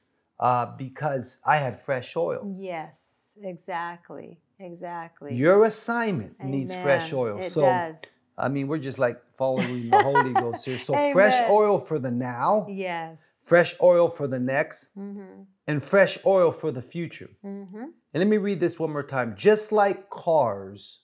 uh, 0.40 0.66
because 0.76 1.38
I 1.44 1.56
had 1.58 1.80
fresh 1.80 2.16
oil. 2.16 2.54
Yes. 2.58 3.36
Exactly. 3.42 4.38
Exactly. 4.58 5.34
Your 5.34 5.64
assignment 5.64 6.42
needs 6.42 6.74
fresh 6.74 7.12
oil. 7.12 7.38
It 7.38 7.50
so, 7.50 7.62
does. 7.62 7.96
I 8.38 8.48
mean, 8.48 8.66
we're 8.68 8.78
just 8.78 8.98
like 8.98 9.20
following 9.36 9.88
the 9.88 10.02
Holy 10.02 10.32
Ghost 10.42 10.64
here. 10.64 10.78
So, 10.78 10.94
fresh 11.12 11.48
oil 11.50 11.78
for 11.78 11.98
the 11.98 12.10
now, 12.10 12.66
Yes. 12.68 13.18
fresh 13.42 13.74
oil 13.82 14.08
for 14.08 14.26
the 14.26 14.38
next, 14.40 14.88
Mm-hmm. 14.96 15.42
and 15.66 15.82
fresh 15.82 16.18
oil 16.26 16.50
for 16.52 16.70
the 16.70 16.82
future. 16.82 17.30
Mm-hmm. 17.44 17.82
And 18.12 18.20
let 18.22 18.26
me 18.26 18.38
read 18.38 18.60
this 18.60 18.78
one 18.78 18.90
more 18.92 19.02
time. 19.02 19.34
Just 19.36 19.72
like 19.72 20.10
cars 20.10 21.00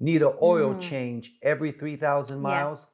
need 0.00 0.22
an 0.22 0.32
oil 0.42 0.74
Mhm. 0.74 0.80
change 0.80 1.34
every 1.42 1.72
3,000 1.72 2.36
Yes. 2.38 2.42
miles, 2.42 2.86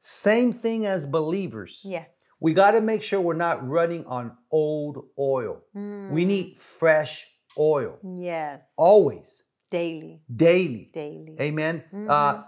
same 0.00 0.52
thing 0.52 0.86
as 0.86 1.06
believers. 1.06 1.80
Yes. 1.84 2.10
We 2.40 2.54
got 2.54 2.70
to 2.72 2.80
make 2.80 3.02
sure 3.02 3.20
we're 3.20 3.34
not 3.34 3.66
running 3.68 4.04
on 4.06 4.36
old 4.50 5.04
oil. 5.18 5.60
We 5.74 5.80
Mm. 5.80 6.26
need 6.26 6.58
fresh 6.58 7.26
oil 7.58 7.98
Yes. 8.02 8.64
always, 8.78 9.42
Daily. 9.70 10.22
daily. 10.34 10.90
Daily. 10.94 11.36
Amen. 11.40 11.84
Mhm. 11.92 12.06
Uh, 12.08 12.42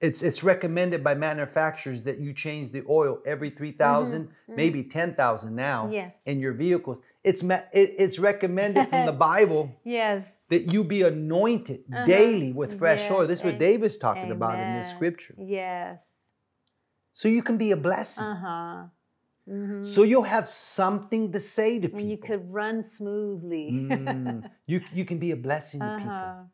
it's 0.00 0.22
it's 0.22 0.42
recommended 0.42 1.04
by 1.04 1.14
manufacturers 1.14 2.02
that 2.02 2.18
you 2.18 2.32
change 2.32 2.72
the 2.72 2.82
oil 2.88 3.20
every 3.26 3.50
3,000, 3.50 4.28
maybe 4.48 4.82
10,000 4.82 5.54
now 5.54 5.84
Mm-hmm. 5.84 5.92
Yes. 5.92 6.14
in 6.26 6.40
your 6.40 6.52
vehicles. 6.54 6.98
It's 7.22 7.42
it's 7.72 8.18
recommended 8.18 8.88
from 8.88 9.04
the 9.04 9.12
Bible 9.30 9.70
Yes. 9.84 10.24
that 10.48 10.72
you 10.72 10.84
be 10.84 11.02
anointed 11.02 11.80
Uh-huh. 11.92 12.06
daily 12.06 12.52
with 12.52 12.74
fresh 12.78 13.02
Yes, 13.02 13.10
oil. 13.12 13.26
This 13.26 13.40
is 13.40 13.44
what 13.44 13.58
David's 13.58 13.96
talking 13.98 14.30
about 14.30 14.60
in 14.62 14.72
this 14.72 14.88
scripture. 14.88 15.34
Yes. 15.38 16.02
So 17.12 17.28
you 17.28 17.42
can 17.42 17.58
be 17.58 17.70
a 17.72 17.76
blessing. 17.76 18.24
Uh 18.24 18.36
huh. 18.46 18.76
hmm 19.46 19.82
So 19.82 20.02
you'll 20.04 20.30
have 20.36 20.46
something 20.48 21.32
to 21.32 21.40
say 21.40 21.78
to 21.80 21.88
people. 21.88 22.00
and 22.00 22.10
you 22.10 22.16
could 22.16 22.42
run 22.52 22.82
smoothly. 22.82 23.68
Mm, 23.72 24.44
you, 24.66 24.80
you 24.94 25.04
can 25.04 25.18
be 25.18 25.30
a 25.32 25.36
blessing 25.36 25.80
to 25.80 25.86
uh 25.92 25.98
people. 25.98 26.30
huh. 26.30 26.44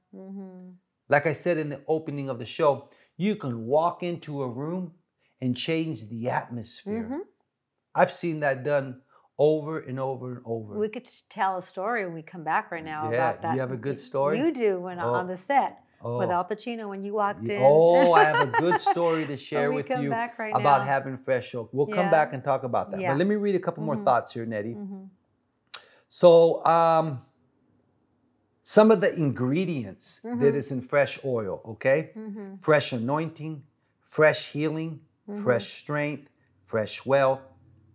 Like 1.09 1.27
I 1.27 1.33
said 1.33 1.59
in 1.59 1.69
the 1.69 1.81
opening 1.87 2.29
of 2.29 2.39
the 2.39 2.47
show, 2.47 2.89
you 3.17 3.37
can 3.37 3.67
walk 3.67 4.03
into 4.03 4.43
a 4.43 4.49
room 4.49 4.93
and 5.41 5.57
change 5.57 6.09
the 6.09 6.29
atmosphere. 6.31 7.05
Mhm. 7.11 7.21
I've 7.95 8.13
seen 8.13 8.41
that 8.41 8.65
done 8.65 9.03
over 9.39 9.79
and 9.81 10.01
over 10.01 10.33
and 10.33 10.43
over. 10.45 10.79
We 10.79 10.89
could 10.89 11.09
tell 11.29 11.59
a 11.59 11.63
story 11.63 12.05
when 12.05 12.15
we 12.15 12.23
come 12.23 12.43
back 12.43 12.71
right 12.71 12.85
now 12.85 13.11
Yeah, 13.11 13.31
about 13.31 13.43
that. 13.43 13.55
you 13.55 13.61
have 13.61 13.71
a 13.73 13.77
good 13.77 13.99
story? 13.99 14.39
You 14.39 14.53
do 14.53 14.81
when 14.81 14.99
Oh. 14.99 15.15
on 15.15 15.27
the 15.27 15.37
set 15.37 15.79
with 16.03 16.29
Oh. 16.29 16.33
Al 16.33 16.45
Pacino 16.45 16.89
when 16.89 17.03
you 17.05 17.13
walked 17.15 17.49
in. 17.49 17.61
Oh, 17.63 18.13
I 18.13 18.25
have 18.25 18.41
a 18.49 18.51
good 18.61 18.81
story 18.81 19.27
to 19.27 19.37
share 19.37 19.73
with 19.73 19.89
you 19.91 20.11
right 20.11 20.53
about 20.55 20.81
now. 20.81 20.85
having 20.87 21.17
fresh 21.19 21.55
oak. 21.55 21.69
We'll 21.73 21.87
come 21.87 22.11
back 22.11 22.33
and 22.33 22.43
talk 22.43 22.65
about 22.65 22.91
that. 22.91 23.01
Yeah. 23.01 23.13
But 23.13 23.19
let 23.19 23.27
me 23.27 23.37
read 23.37 23.55
a 23.55 23.61
couple 23.61 23.83
more 23.83 23.97
Mhm. 23.97 24.05
thoughts 24.05 24.33
here, 24.33 24.47
Nettie. 24.47 24.75
Mhm. 24.75 25.09
So, 26.09 26.65
um, 26.65 27.26
some 28.69 28.91
of 28.91 29.01
the 29.01 29.15
ingredients 29.15 30.19
that 30.25 30.53
Mhm. 30.55 30.57
is 30.61 30.73
in 30.73 30.81
fresh 30.83 31.21
oil, 31.25 31.61
okay? 31.65 32.11
Mhm. 32.17 32.61
Fresh 32.61 32.93
anointing, 32.93 33.63
fresh 34.03 34.51
healing, 34.55 34.93
Mhm. 35.29 35.43
fresh 35.45 35.69
strength, 35.83 36.29
fresh 36.65 37.07
wealth, 37.07 37.43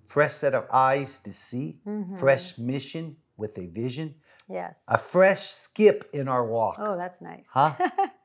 fresh 0.05 0.33
set 0.33 0.53
of 0.53 0.65
eyes 0.71 1.19
to 1.25 1.33
see, 1.33 1.81
Mhm. 1.85 2.17
fresh 2.17 2.57
mission 2.57 3.17
with 3.35 3.57
a 3.57 3.67
vision, 3.67 4.15
Yes. 4.47 4.75
a 4.87 4.97
fresh 4.97 5.43
skip 5.51 6.09
in 6.13 6.29
our 6.29 6.45
walk, 6.45 6.75
oh, 6.79 6.95
that's 6.95 7.19
nice. 7.21 7.45
huh? 7.49 7.73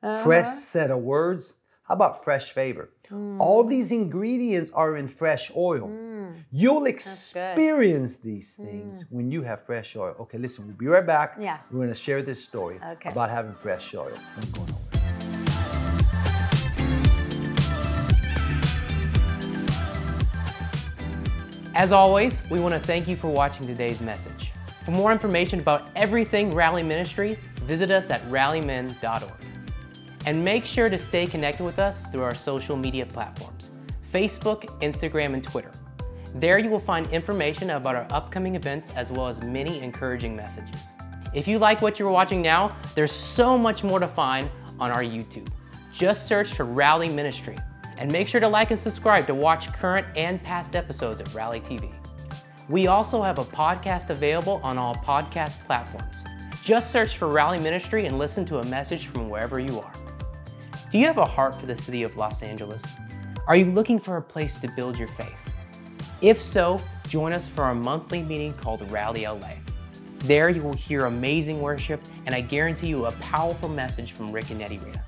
Uh-huh. 0.00 0.22
Fresh 0.24 0.52
set 0.74 0.90
of 0.92 1.00
words. 1.02 1.54
How 1.82 1.94
about 1.94 2.22
fresh 2.22 2.52
favor? 2.52 2.86
All 3.40 3.64
these 3.64 3.90
ingredients 3.90 4.70
are 4.82 4.96
in 4.96 5.08
fresh 5.08 5.50
oil. 5.56 5.88
Mm. 5.88 6.07
Mm. 6.28 6.44
You'll 6.52 6.86
experience 6.86 8.14
these 8.16 8.54
things 8.54 9.04
mm. 9.04 9.06
when 9.10 9.30
you 9.30 9.42
have 9.42 9.64
fresh 9.64 9.96
oil. 9.96 10.14
Okay, 10.20 10.38
listen, 10.38 10.66
we'll 10.66 10.76
be 10.76 10.86
right 10.86 11.06
back. 11.06 11.36
Yeah. 11.40 11.58
We're 11.70 11.78
going 11.78 11.88
to 11.88 11.94
share 11.94 12.22
this 12.22 12.42
story 12.42 12.78
Okay. 12.84 13.10
about 13.10 13.30
having 13.30 13.54
fresh 13.54 13.94
oil. 13.94 14.12
Don't 14.40 14.52
go 14.52 14.64
nowhere. 14.64 14.98
As 21.74 21.92
always, 21.92 22.42
we 22.50 22.58
want 22.58 22.74
to 22.74 22.80
thank 22.80 23.06
you 23.06 23.14
for 23.14 23.28
watching 23.28 23.64
today's 23.64 24.00
message. 24.00 24.50
For 24.84 24.90
more 24.90 25.12
information 25.12 25.60
about 25.60 25.90
everything 25.94 26.50
Rally 26.50 26.82
Ministry, 26.82 27.38
visit 27.62 27.92
us 27.92 28.10
at 28.10 28.20
rallymin.org. 28.22 29.30
And 30.26 30.44
make 30.44 30.64
sure 30.66 30.90
to 30.90 30.98
stay 30.98 31.24
connected 31.24 31.62
with 31.64 31.78
us 31.78 32.04
through 32.06 32.22
our 32.22 32.34
social 32.34 32.76
media 32.76 33.06
platforms 33.06 33.70
Facebook, 34.12 34.64
Instagram, 34.80 35.34
and 35.34 35.44
Twitter. 35.44 35.70
There 36.40 36.60
you 36.60 36.70
will 36.70 36.78
find 36.78 37.04
information 37.08 37.70
about 37.70 37.96
our 37.96 38.06
upcoming 38.12 38.54
events 38.54 38.92
as 38.94 39.10
well 39.10 39.26
as 39.26 39.42
many 39.42 39.80
encouraging 39.80 40.36
messages. 40.36 40.80
If 41.34 41.48
you 41.48 41.58
like 41.58 41.82
what 41.82 41.98
you're 41.98 42.12
watching 42.12 42.40
now, 42.40 42.76
there's 42.94 43.10
so 43.10 43.58
much 43.58 43.82
more 43.82 43.98
to 43.98 44.06
find 44.06 44.48
on 44.78 44.92
our 44.92 45.02
YouTube. 45.02 45.48
Just 45.92 46.28
search 46.28 46.54
for 46.54 46.64
Rally 46.64 47.08
Ministry 47.08 47.56
and 47.98 48.12
make 48.12 48.28
sure 48.28 48.40
to 48.40 48.46
like 48.46 48.70
and 48.70 48.80
subscribe 48.80 49.26
to 49.26 49.34
watch 49.34 49.72
current 49.72 50.06
and 50.14 50.40
past 50.44 50.76
episodes 50.76 51.20
of 51.20 51.34
Rally 51.34 51.58
TV. 51.58 51.92
We 52.68 52.86
also 52.86 53.20
have 53.20 53.40
a 53.40 53.44
podcast 53.44 54.10
available 54.10 54.60
on 54.62 54.78
all 54.78 54.94
podcast 54.94 55.58
platforms. 55.66 56.22
Just 56.62 56.92
search 56.92 57.16
for 57.16 57.26
Rally 57.26 57.58
Ministry 57.58 58.06
and 58.06 58.16
listen 58.16 58.44
to 58.44 58.60
a 58.60 58.66
message 58.66 59.08
from 59.08 59.28
wherever 59.28 59.58
you 59.58 59.80
are. 59.80 59.92
Do 60.92 61.00
you 61.00 61.06
have 61.06 61.18
a 61.18 61.24
heart 61.24 61.56
for 61.56 61.66
the 61.66 61.74
city 61.74 62.04
of 62.04 62.16
Los 62.16 62.44
Angeles? 62.44 62.82
Are 63.48 63.56
you 63.56 63.64
looking 63.64 63.98
for 63.98 64.18
a 64.18 64.22
place 64.22 64.54
to 64.58 64.70
build 64.70 64.96
your 64.96 65.08
faith? 65.08 65.47
If 66.20 66.42
so, 66.42 66.80
join 67.06 67.32
us 67.32 67.46
for 67.46 67.62
our 67.62 67.76
monthly 67.76 68.24
meeting 68.24 68.52
called 68.54 68.90
Rally 68.90 69.24
LA. 69.24 69.52
There 70.24 70.48
you 70.48 70.60
will 70.60 70.72
hear 70.72 71.06
amazing 71.06 71.60
worship, 71.60 72.00
and 72.26 72.34
I 72.34 72.40
guarantee 72.40 72.88
you 72.88 73.06
a 73.06 73.12
powerful 73.12 73.68
message 73.68 74.12
from 74.12 74.32
Rick 74.32 74.50
and 74.50 74.58
Nettie 74.58 74.78
Rita. 74.78 75.00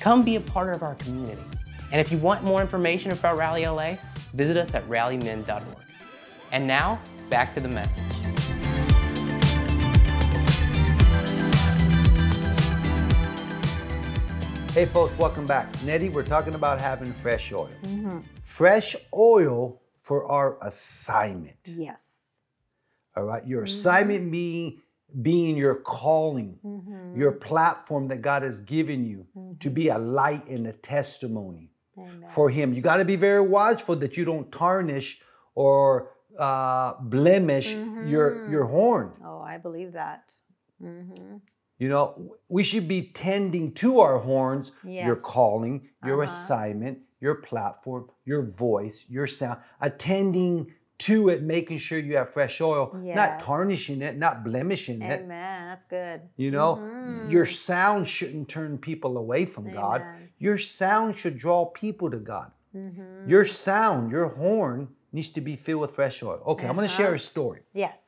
Come 0.00 0.24
be 0.24 0.34
a 0.34 0.40
part 0.40 0.74
of 0.74 0.82
our 0.82 0.96
community. 0.96 1.44
And 1.92 2.00
if 2.00 2.10
you 2.10 2.18
want 2.18 2.42
more 2.42 2.60
information 2.60 3.12
about 3.12 3.38
Rally 3.38 3.64
LA, 3.64 3.96
visit 4.34 4.56
us 4.56 4.74
at 4.74 4.82
rallymin.org. 4.88 5.64
And 6.50 6.66
now, 6.66 7.00
back 7.30 7.54
to 7.54 7.60
the 7.60 7.68
message. 7.68 8.02
Hey, 14.72 14.86
folks, 14.86 15.16
welcome 15.16 15.46
back. 15.46 15.68
Nettie, 15.84 16.08
we're 16.08 16.24
talking 16.24 16.56
about 16.56 16.80
having 16.80 17.12
fresh 17.12 17.52
oil. 17.52 17.70
Mm-hmm. 17.84 18.18
Fresh 18.42 18.96
oil 19.14 19.80
for 20.06 20.24
our 20.30 20.56
assignment. 20.62 21.56
Yes. 21.64 22.00
All 23.16 23.24
right, 23.24 23.44
your 23.44 23.64
assignment 23.64 24.30
being 24.30 24.80
being 25.20 25.56
your 25.56 25.74
calling, 25.74 26.58
your 27.12 27.32
platform 27.32 28.06
that 28.08 28.20
God 28.22 28.42
has 28.44 28.60
given 28.60 29.04
you 29.04 29.26
to 29.58 29.68
be 29.68 29.88
a 29.88 29.98
light 29.98 30.46
and 30.46 30.66
a 30.68 30.72
testimony 30.72 31.72
Amen. 31.98 32.28
for 32.28 32.50
Him. 32.50 32.72
You 32.72 32.82
got 32.82 32.98
to 32.98 33.04
be 33.04 33.16
very 33.16 33.44
watchful 33.58 33.96
that 33.96 34.16
you 34.16 34.24
don't 34.24 34.48
tarnish 34.52 35.20
or 35.56 36.10
uh, 36.38 36.94
blemish 37.00 37.76
your 38.04 38.48
your 38.48 38.64
horn. 38.66 39.10
Oh, 39.24 39.40
I 39.40 39.58
believe 39.58 39.92
that. 40.02 40.32
hmm 40.80 41.38
You 41.82 41.88
know, 41.88 42.06
we 42.56 42.62
should 42.64 42.86
be 42.96 43.00
tending 43.26 43.66
to 43.82 43.88
our 44.00 44.18
horns, 44.30 44.66
your 44.84 45.16
calling, 45.34 45.74
your 46.08 46.18
Uh-huh. 46.22 46.30
assignment, 46.32 46.96
your 47.26 47.34
platform, 47.34 48.08
your 48.24 48.42
voice, 48.42 49.04
your 49.08 49.26
sound, 49.26 49.58
attending 49.80 50.72
to 50.98 51.28
it, 51.28 51.42
making 51.42 51.76
sure 51.76 51.98
you 51.98 52.16
have 52.16 52.30
fresh 52.30 52.60
oil, 52.60 52.84
not 53.20 53.40
tarnishing 53.40 54.00
it, 54.00 54.16
not 54.16 54.44
blemishing 54.44 55.02
it. 55.02 55.20
Amen. 55.22 55.66
That's 55.70 55.84
good. 55.86 56.20
You 56.36 56.50
know, 56.52 56.76
Mhm. 56.76 57.30
your 57.30 57.44
sound 57.44 58.08
shouldn't 58.08 58.48
turn 58.48 58.78
people 58.78 59.18
away 59.18 59.44
from 59.44 59.64
God. 59.72 60.02
Your 60.38 60.56
sound 60.56 61.18
should 61.18 61.36
draw 61.36 61.66
people 61.66 62.08
to 62.12 62.18
God. 62.34 62.50
Mhm. 62.74 63.28
Your 63.28 63.44
sound, 63.44 64.10
your 64.12 64.28
horn 64.28 64.88
needs 65.12 65.30
to 65.30 65.40
be 65.40 65.54
filled 65.56 65.80
with 65.82 65.90
fresh 66.00 66.22
oil. 66.22 66.40
Okay, 66.46 66.66
I'm 66.68 66.76
going 66.76 66.88
to 66.88 66.94
share 67.00 67.06
Uh-huh. 67.08 67.24
a 67.24 67.32
story. 67.34 67.60
Yes. 67.74 67.98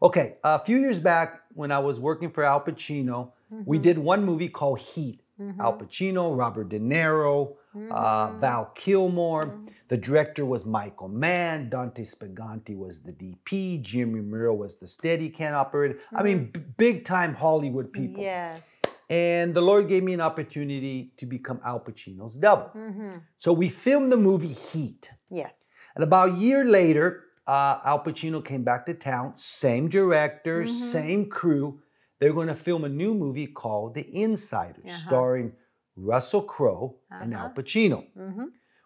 Okay, 0.00 0.36
a 0.44 0.58
few 0.60 0.76
years 0.78 1.00
back 1.00 1.28
when 1.54 1.70
I 1.72 1.80
was 1.80 1.98
working 1.98 2.30
for 2.30 2.44
Al 2.44 2.60
Pacino, 2.60 3.32
we 3.64 3.78
did 3.78 3.96
one 3.98 4.22
movie 4.24 4.48
called 4.58 4.78
Heat. 4.90 5.20
Al 5.60 5.74
Pacino, 5.78 6.36
Robert 6.36 6.68
De 6.68 6.80
Niro, 6.80 7.54
uh, 7.90 8.32
Val 8.38 8.66
Kilmer. 8.74 9.58
The 9.88 9.96
director 9.96 10.44
was 10.44 10.64
Michael 10.66 11.08
Mann. 11.08 11.68
Dante 11.70 12.04
Spinotti 12.04 12.76
was 12.76 13.00
the 13.00 13.12
DP. 13.12 13.80
Jimmy 13.82 14.20
Muro 14.20 14.54
was 14.54 14.76
the 14.76 14.86
Steadicam 14.86 15.52
operator. 15.54 15.98
I 16.14 16.22
mean, 16.22 16.50
b- 16.52 16.60
big 16.76 17.04
time 17.04 17.34
Hollywood 17.34 17.92
people. 17.92 18.22
Yes. 18.22 18.60
And 19.10 19.54
the 19.54 19.62
Lord 19.62 19.88
gave 19.88 20.02
me 20.02 20.12
an 20.12 20.20
opportunity 20.20 21.12
to 21.16 21.24
become 21.24 21.60
Al 21.64 21.80
Pacino's 21.80 22.36
double. 22.36 22.68
hmm 22.74 23.16
So 23.38 23.52
we 23.52 23.68
filmed 23.70 24.12
the 24.12 24.18
movie 24.18 24.48
Heat. 24.48 25.10
Yes. 25.30 25.54
And 25.94 26.04
about 26.04 26.28
a 26.30 26.32
year 26.34 26.64
later, 26.64 27.24
uh, 27.46 27.78
Al 27.84 28.04
Pacino 28.04 28.44
came 28.44 28.62
back 28.62 28.84
to 28.86 28.94
town, 28.94 29.32
same 29.36 29.88
director, 29.88 30.66
same 30.66 31.30
crew. 31.30 31.80
They're 32.20 32.34
going 32.34 32.48
to 32.48 32.54
film 32.54 32.84
a 32.84 32.88
new 32.90 33.14
movie 33.14 33.46
called 33.46 33.94
The 33.94 34.06
Insiders, 34.24 34.84
Uh-huh. 34.92 34.98
starring 35.08 35.52
Russell 35.98 36.42
Crowe 36.42 36.96
and 37.10 37.34
Al 37.34 37.46
Uh-huh. 37.46 37.54
Pacino. 37.54 38.04
hmm 38.14 38.44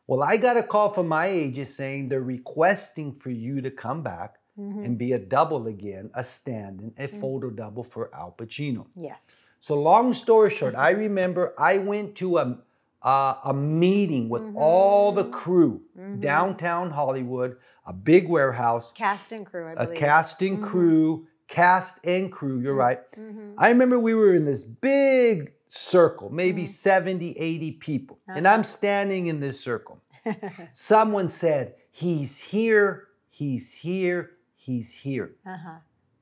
Well, 0.08 0.22
I 0.22 0.36
got 0.36 0.56
a 0.56 0.62
call 0.62 0.88
from 0.90 1.06
my 1.08 1.26
agent 1.26 1.68
saying 1.68 2.08
they're 2.08 2.22
requesting 2.22 3.12
for 3.12 3.30
you 3.30 3.60
to 3.62 3.70
come 3.70 4.02
back 4.02 4.38
hmm 4.56 4.82
and 4.84 4.98
be 4.98 5.12
a 5.12 5.18
double 5.18 5.68
again, 5.68 6.10
a 6.14 6.24
stand-in, 6.24 6.92
a 6.98 7.06
photo 7.08 7.50
double 7.50 7.84
for 7.84 8.10
Al 8.14 8.34
Pacino. 8.36 8.86
Yes. 8.96 9.20
So 9.60 9.80
long 9.80 10.12
story 10.12 10.50
short, 10.50 10.74
I 10.74 10.90
remember 10.90 11.54
I 11.58 11.78
went 11.78 12.16
to 12.16 12.38
a 12.38 12.58
uh, 13.04 13.34
a 13.44 13.52
meeting 13.54 14.28
with 14.28 14.44
all 14.54 15.10
the 15.12 15.24
crew 15.24 15.82
downtown 16.20 16.90
Hollywood, 16.90 17.56
a 17.86 17.92
big 17.92 18.28
warehouse, 18.28 18.92
Cast 18.94 19.32
and 19.32 19.44
crew, 19.44 19.66
I 19.68 19.74
believe. 19.74 19.96
A 19.96 20.00
casting 20.00 20.60
crew, 20.60 21.26
cast 21.52 21.98
and 22.04 22.32
crew. 22.32 22.60
You're 22.60 22.74
right. 22.74 23.00
hmm 23.14 23.52
I 23.58 23.68
remember 23.68 23.98
we 24.00 24.14
were 24.14 24.34
in 24.34 24.44
this 24.44 24.64
big 24.64 25.52
circle, 25.68 26.30
maybe 26.30 26.64
70, 26.66 27.38
80 27.38 27.72
people, 27.72 28.18
and 28.26 28.48
I'm 28.48 28.64
standing 28.64 29.26
in 29.26 29.40
this 29.40 29.60
circle. 29.60 30.00
Someone 30.72 31.28
said, 31.28 31.74
"He's 31.90 32.38
here. 32.40 33.08
He's 33.28 33.74
here. 33.74 34.30
He's 34.54 34.92
here." 34.94 35.28
Uh-huh. 35.46 35.78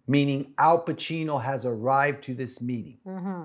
Meaning 0.07 0.55
Al 0.59 0.85
Pacino 0.85 1.41
has 1.41 1.65
arrived 1.65 2.23
to 2.25 2.35
this 2.35 2.61
meeting. 2.61 2.99
hmm 3.05 3.45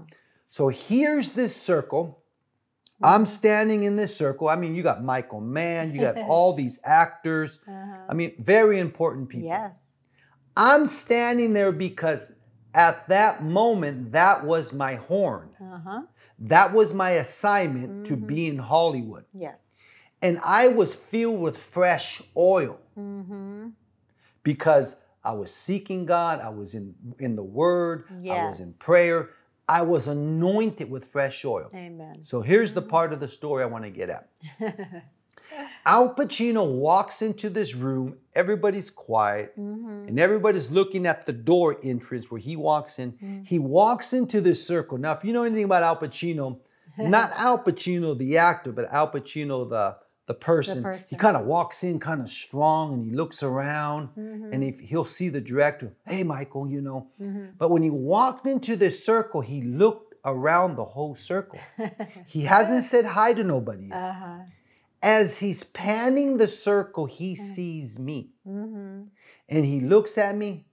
So 0.49 0.69
here's 0.69 1.29
this 1.29 1.55
circle, 1.55 2.23
I'm 3.03 3.25
standing 3.25 3.83
in 3.83 3.95
this 3.95 4.15
circle. 4.15 4.47
I 4.47 4.55
mean, 4.55 4.73
you 4.73 4.81
got 4.81 5.03
Michael 5.03 5.41
Mann, 5.41 5.93
you 5.93 6.01
got 6.01 6.17
all 6.33 6.53
these 6.53 6.79
actors. 6.83 7.59
Uh-huh. 7.67 8.09
I 8.09 8.13
mean, 8.15 8.31
very 8.39 8.79
important 8.79 9.29
people. 9.29 9.47
Yes. 9.49 9.84
I'm 10.57 10.85
standing 10.87 11.53
there 11.53 11.71
because 11.71 12.31
at 12.73 13.07
that 13.09 13.43
moment, 13.43 14.11
that 14.11 14.43
was 14.45 14.73
my 14.73 14.95
horn. 14.95 15.49
Uh-huh. 15.61 16.01
That 16.39 16.73
was 16.73 16.93
my 16.93 17.11
assignment 17.11 18.05
to 18.07 18.17
Mhm. 18.17 18.27
be 18.27 18.47
in 18.47 18.57
Hollywood. 18.57 19.25
Yes. 19.33 19.59
And 20.21 20.39
I 20.43 20.67
was 20.69 20.95
filled 20.95 21.41
with 21.41 21.57
fresh 21.57 22.21
oil 22.35 22.79
Mm-hmm. 22.97 23.69
because 24.43 24.95
I 25.23 25.31
was 25.33 25.53
seeking 25.53 26.05
God, 26.05 26.39
I 26.39 26.49
was 26.49 26.73
in, 26.75 26.95
in 27.19 27.35
the 27.35 27.43
Word, 27.43 28.05
I 28.09 28.47
was 28.47 28.59
in 28.59 28.73
prayer, 28.73 29.29
I 29.67 29.81
was 29.81 30.07
anointed 30.07 30.89
with 30.91 31.05
fresh 31.05 31.43
oil. 31.45 31.69
Amen. 31.73 32.21
So 32.21 32.41
here's 32.41 32.73
the 32.73 32.81
part 32.81 33.11
of 33.13 33.19
the 33.19 33.27
story 33.27 33.63
I 33.63 33.65
want 33.67 33.83
to 33.85 33.89
get 33.89 34.09
at. 34.09 34.29
Al 35.85 36.13
Pacino 36.15 36.65
walks 36.69 37.21
into 37.21 37.49
this 37.49 37.75
room, 37.75 38.17
everybody's 38.33 38.89
quiet, 38.89 39.57
mm-hmm. 39.59 40.07
and 40.07 40.19
everybody's 40.19 40.71
looking 40.71 41.05
at 41.05 41.25
the 41.25 41.33
door 41.33 41.77
entrance 41.83 42.29
where 42.31 42.39
he 42.39 42.55
walks 42.55 42.99
in. 42.99 43.11
Mm. 43.13 43.47
He 43.47 43.59
walks 43.59 44.13
into 44.13 44.41
this 44.41 44.65
circle. 44.65 44.97
Now, 44.97 45.13
if 45.13 45.23
you 45.23 45.33
know 45.33 45.43
anything 45.43 45.65
about 45.65 45.83
Al 45.83 45.97
Pacino, 45.97 46.59
not 46.97 47.31
Al 47.35 47.59
Pacino 47.59 48.17
the 48.17 48.37
actor, 48.37 48.71
but 48.71 48.91
Al 48.91 49.11
Pacino 49.11 49.69
the 49.69 49.97
the 50.27 50.33
person, 50.33 50.77
he 50.79 50.83
person. 50.83 51.17
kind 51.19 51.37
of 51.37 51.45
walks 51.45 51.83
in 51.83 51.99
kind 51.99 52.19
of 52.19 52.27
strong 52.29 52.93
and 52.95 53.05
he 53.05 53.11
looks 53.11 53.43
around 53.43 54.09
Mm-hmm. 54.17 54.53
and 54.53 54.63
if 54.63 54.79
he'll 54.79 55.05
see 55.05 55.29
the 55.29 55.39
director, 55.39 55.93
hey 56.07 56.23
Michael, 56.23 56.67
you 56.67 56.81
know. 56.81 57.07
Mm-hmm. 57.21 57.45
But 57.59 57.69
when 57.69 57.83
he 57.83 57.91
walked 57.91 58.47
into 58.47 58.75
this 58.75 59.05
circle, 59.05 59.41
he 59.41 59.61
looked 59.61 60.15
around 60.25 60.77
the 60.77 60.83
whole 60.83 61.15
circle. 61.15 61.59
He 62.25 62.41
hasn't 62.41 62.83
said 62.85 63.05
hi 63.05 63.33
to 63.33 63.43
nobody 63.43 63.85
yet. 63.89 63.97
uh-huh. 63.97 64.37
As 65.05 65.37
he's 65.37 65.63
panning 65.63 66.37
the 66.37 66.47
circle, 66.47 67.05
he 67.05 67.35
sees 67.35 67.99
me 67.99 68.31
Mm-hmm. 68.47 69.03
and 69.49 69.65
he 69.65 69.79
looks 69.79 70.17
at 70.17 70.35
me 70.35 70.65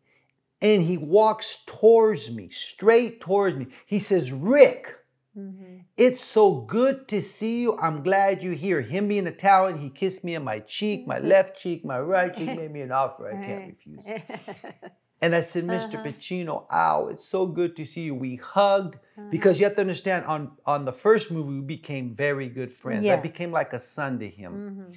and 0.62 0.82
he 0.82 0.96
walks 0.96 1.62
towards 1.66 2.30
me, 2.30 2.48
straight 2.48 3.20
towards 3.20 3.56
me. 3.56 3.66
He 3.86 3.98
says, 3.98 4.32
Rick, 4.32 4.96
Mm-hmm. 5.36 5.78
it's 5.96 6.22
so 6.24 6.60
good 6.62 7.08
to 7.08 7.20
see 7.22 7.60
you. 7.62 7.78
I'm 7.78 8.02
glad 8.02 8.42
you're 8.42 8.54
here. 8.54 8.80
Him 8.82 9.08
being 9.08 9.26
Italian, 9.26 9.78
he 9.78 9.88
kissed 9.90 10.24
me 10.24 10.36
on 10.36 10.44
my 10.44 10.60
cheek, 10.60 11.06
my 11.06 11.18
left 11.18 11.58
cheek, 11.60 11.84
my 11.84 11.98
right 12.00 12.34
cheek, 12.36 12.54
made 12.60 12.70
me 12.70 12.82
an 12.82 12.92
offer 12.92 13.28
I 13.32 13.36
can't 13.46 13.68
refuse. 13.68 14.08
And 15.23 15.35
I 15.37 15.41
said, 15.41 15.64
mister 15.64 15.99
Uh-huh. 15.99 16.07
Pacino, 16.09 16.67
ow, 16.73 17.09
it's 17.12 17.29
so 17.29 17.47
good 17.47 17.76
to 17.76 17.85
see 17.85 18.02
you. 18.02 18.14
We 18.14 18.37
hugged 18.37 18.97
because 19.31 19.59
you 19.61 19.64
have 19.67 19.76
to 19.76 19.81
understand 19.81 20.26
on, 20.26 20.50
on 20.67 20.85
the 20.85 20.93
first 20.93 21.31
movie, 21.31 21.55
we 21.61 21.67
became 21.79 22.14
very 22.14 22.49
good 22.49 22.73
friends. 22.73 23.09
I 23.09 23.17
became 23.17 23.52
like 23.52 23.73
a 23.73 23.79
son 23.79 24.19
to 24.19 24.29
him. 24.29 24.52
mm-hmm. 24.52 24.93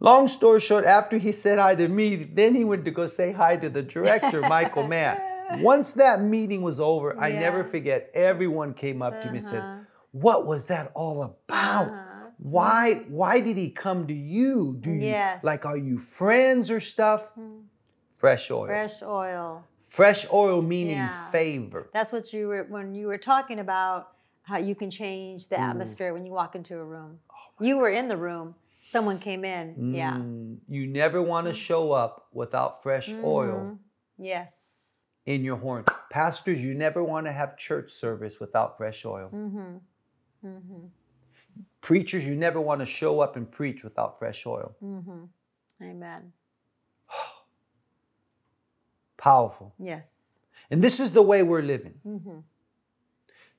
Long 0.00 0.28
story 0.28 0.60
short, 0.60 0.84
after 0.84 1.16
he 1.16 1.32
said 1.32 1.58
hi 1.58 1.74
to 1.76 1.88
me, 1.88 2.16
then 2.16 2.54
he 2.54 2.64
went 2.64 2.84
to 2.84 2.90
go 2.90 3.06
say 3.06 3.32
hi 3.32 3.56
to 3.56 3.70
the 3.70 3.82
director, 3.82 4.40
Michael 4.42 4.86
Mann. 4.86 5.18
Once 5.62 5.92
that 5.94 6.20
meeting 6.20 6.62
was 6.62 6.78
over, 6.80 7.18
I 7.18 7.32
never 7.32 7.64
forget, 7.64 8.10
everyone 8.14 8.74
came 8.74 9.00
up 9.02 9.22
to 9.22 9.28
me 9.28 9.38
and 9.38 9.44
said, 9.44 9.62
Uh-huh. 9.62 9.80
What 10.12 10.46
was 10.46 10.66
that 10.66 10.92
all 10.94 11.22
about? 11.22 11.88
Uh-huh. 11.88 12.30
Why 12.38 12.82
why 13.08 13.40
did 13.40 13.56
he 13.56 13.70
come 13.70 14.06
to 14.06 14.14
you? 14.14 14.76
Do 14.80 14.90
you 14.90 15.10
Yes. 15.10 15.42
like 15.42 15.64
are 15.64 15.76
you 15.78 15.96
friends 15.98 16.70
or 16.70 16.80
stuff? 16.80 17.32
Mhm. 17.36 17.62
Fresh 18.24 18.50
oil. 18.50 18.66
Fresh 18.66 19.02
oil. 19.02 19.64
Fresh 19.86 20.26
oil 20.32 20.62
meaning 20.62 20.96
Yeah. 20.96 21.30
favor. 21.30 21.90
That's 21.92 22.10
what 22.10 22.32
you 22.32 22.48
were 22.48 22.64
when 22.70 22.94
you 22.94 23.06
were 23.06 23.18
talking 23.18 23.58
about 23.58 24.14
how 24.44 24.56
you 24.56 24.74
can 24.74 24.90
change 24.90 25.48
the 25.50 25.56
Ooh. 25.56 25.70
atmosphere 25.70 26.14
when 26.14 26.24
you 26.24 26.32
walk 26.32 26.54
into 26.56 26.78
a 26.78 26.84
room. 26.84 27.20
you 27.60 27.76
were 27.78 27.90
in 27.90 28.08
the 28.08 28.16
room. 28.16 28.54
Someone 28.90 29.18
came 29.18 29.44
in. 29.44 29.94
Yeah. 29.94 30.14
Mm, 30.14 30.58
You 30.68 30.86
never 30.86 31.20
want 31.22 31.46
to 31.48 31.52
show 31.52 31.92
up 31.92 32.28
without 32.32 32.82
fresh 32.82 33.10
oil 33.22 33.58
Mhm. 33.60 33.78
Yes. 34.16 34.52
in 35.26 35.44
your 35.44 35.56
horn. 35.58 35.84
Pastors, 36.10 36.60
you 36.64 36.72
never 36.74 37.04
want 37.04 37.26
to 37.26 37.32
have 37.32 37.58
church 37.58 37.90
service 37.92 38.40
without 38.40 38.78
fresh 38.78 39.04
oil. 39.04 39.28
Mm-hmm. 39.34 39.76
Mm-hmm. 40.46 40.86
Preachers, 41.82 42.24
you 42.26 42.34
never 42.34 42.58
want 42.60 42.80
to 42.80 42.86
show 42.86 43.20
up 43.20 43.36
and 43.36 43.50
preach 43.50 43.84
without 43.84 44.18
fresh 44.18 44.46
oil. 44.46 44.74
Mm-hmm. 44.82 45.24
Amen. 45.82 46.32
Powerful. 49.24 49.74
Yes. 49.78 50.06
And 50.70 50.82
this 50.86 51.00
is 51.00 51.10
the 51.18 51.22
way 51.30 51.42
we're 51.42 51.62
living. 51.74 51.94
Mm-hmm. 52.06 52.38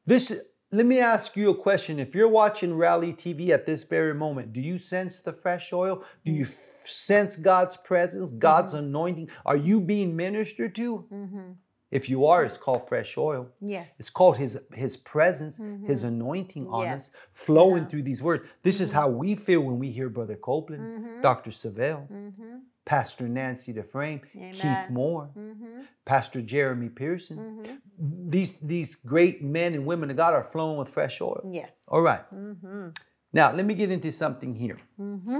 This 0.06 0.23
let 0.71 0.86
me 0.86 0.99
ask 0.99 1.36
you 1.38 1.49
a 1.51 1.56
question. 1.67 1.99
If 1.99 2.13
you're 2.15 2.34
watching 2.43 2.71
Rally 2.75 3.13
TV 3.13 3.49
at 3.49 3.65
this 3.65 3.84
very 3.95 4.13
moment, 4.13 4.51
do 4.54 4.62
you 4.62 4.78
sense 4.78 5.21
the 5.21 5.34
fresh 5.34 5.71
oil? 5.73 6.04
Do 6.25 6.32
you 6.32 6.43
f- 6.43 6.84
sense 6.86 7.38
God's 7.38 7.78
presence, 7.78 8.30
God's 8.49 8.73
anointing? 8.73 9.30
Are 9.45 9.56
you 9.69 9.80
being 9.80 10.15
ministered 10.15 10.75
to? 10.75 11.06
Mm-hmm. 11.12 11.51
If 11.91 12.10
you 12.10 12.25
are, 12.25 12.43
it's 12.43 12.58
called 12.58 12.88
fresh 12.89 13.17
oil. 13.17 13.47
Yes. 13.62 13.89
It's 13.99 14.10
called 14.19 14.38
his 14.38 14.60
his 14.73 14.97
presence, 14.97 15.56
his 15.91 16.04
anointing 16.04 16.67
on 16.67 16.88
us, 16.95 17.10
flowing 17.34 17.84
Yeah. 17.84 17.89
through 17.89 18.04
these 18.04 18.21
words. 18.21 18.43
This 18.67 18.80
is 18.82 18.91
how 18.91 19.08
we 19.21 19.30
feel 19.36 19.62
when 19.62 19.80
we 19.80 19.89
hear 19.97 20.10
Brother 20.10 20.36
Copeland, 20.49 20.84
Mhm. 20.84 21.21
Dr. 21.21 21.51
Savelle, 21.51 22.04
Mm-hmm. 22.12 22.56
Pastor 22.86 23.28
Nancy 23.28 23.74
Dufresne, 23.74 24.21
Keith 24.54 24.89
Moore, 24.91 25.30
Mm-hmm. 25.38 25.82
Pastor 26.06 26.41
Jeremy 26.41 26.89
Pearson. 26.89 27.38
Mm-hmm. 27.38 28.30
These 28.30 28.54
these 28.62 28.95
great 28.95 29.43
men 29.43 29.74
and 29.74 29.86
women 29.88 30.12
of 30.12 30.17
God 30.17 30.34
are 30.36 30.43
flowing 30.43 30.78
with 30.78 30.89
fresh 30.89 31.19
oil. 31.19 31.41
Yes. 31.52 31.71
All 31.88 32.02
right. 32.02 32.24
Mm-hmm. 32.34 32.89
Now, 33.34 33.52
let 33.54 33.65
me 33.65 33.74
get 33.74 33.89
into 33.91 34.12
something 34.12 34.54
here. 34.54 34.78
Mm-hmm. 35.00 35.39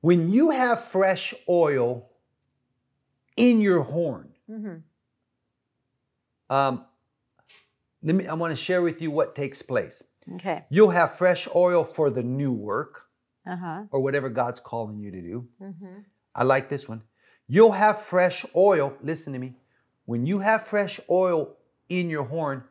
When 0.00 0.30
you 0.30 0.50
have 0.50 0.82
fresh 0.82 1.34
oil 1.48 2.08
in 3.36 3.60
your 3.60 3.82
horn, 3.82 4.28
Mm-hmm. 4.50 4.78
um, 6.56 6.84
let 8.02 8.14
me, 8.16 8.26
I 8.26 8.34
want 8.34 8.50
to 8.50 8.56
share 8.56 8.82
with 8.82 9.00
you 9.02 9.10
what 9.12 9.36
takes 9.36 9.62
place. 9.62 10.02
Okay. 10.36 10.64
You'll 10.70 10.90
have 10.90 11.12
fresh 11.16 11.46
oil 11.54 11.84
for 11.84 12.10
the 12.10 12.22
new 12.22 12.52
work 12.52 13.06
Uh-huh. 13.46 13.82
or 13.90 14.00
whatever 14.00 14.28
God's 14.28 14.60
calling 14.60 14.98
you 14.98 15.10
to 15.10 15.20
do. 15.20 15.48
Mm-hmm. 15.62 16.00
I 16.34 16.44
like 16.44 16.68
this 16.68 16.88
one. 16.88 17.02
You'll 17.48 17.72
have 17.72 18.00
fresh 18.02 18.44
oil. 18.54 18.96
Listen 19.02 19.32
to 19.32 19.38
me. 19.38 19.54
When 20.04 20.26
you 20.26 20.38
have 20.40 20.66
fresh 20.66 21.00
oil 21.10 21.56
in 21.88 22.10
your 22.10 22.24
horn, 22.24 22.64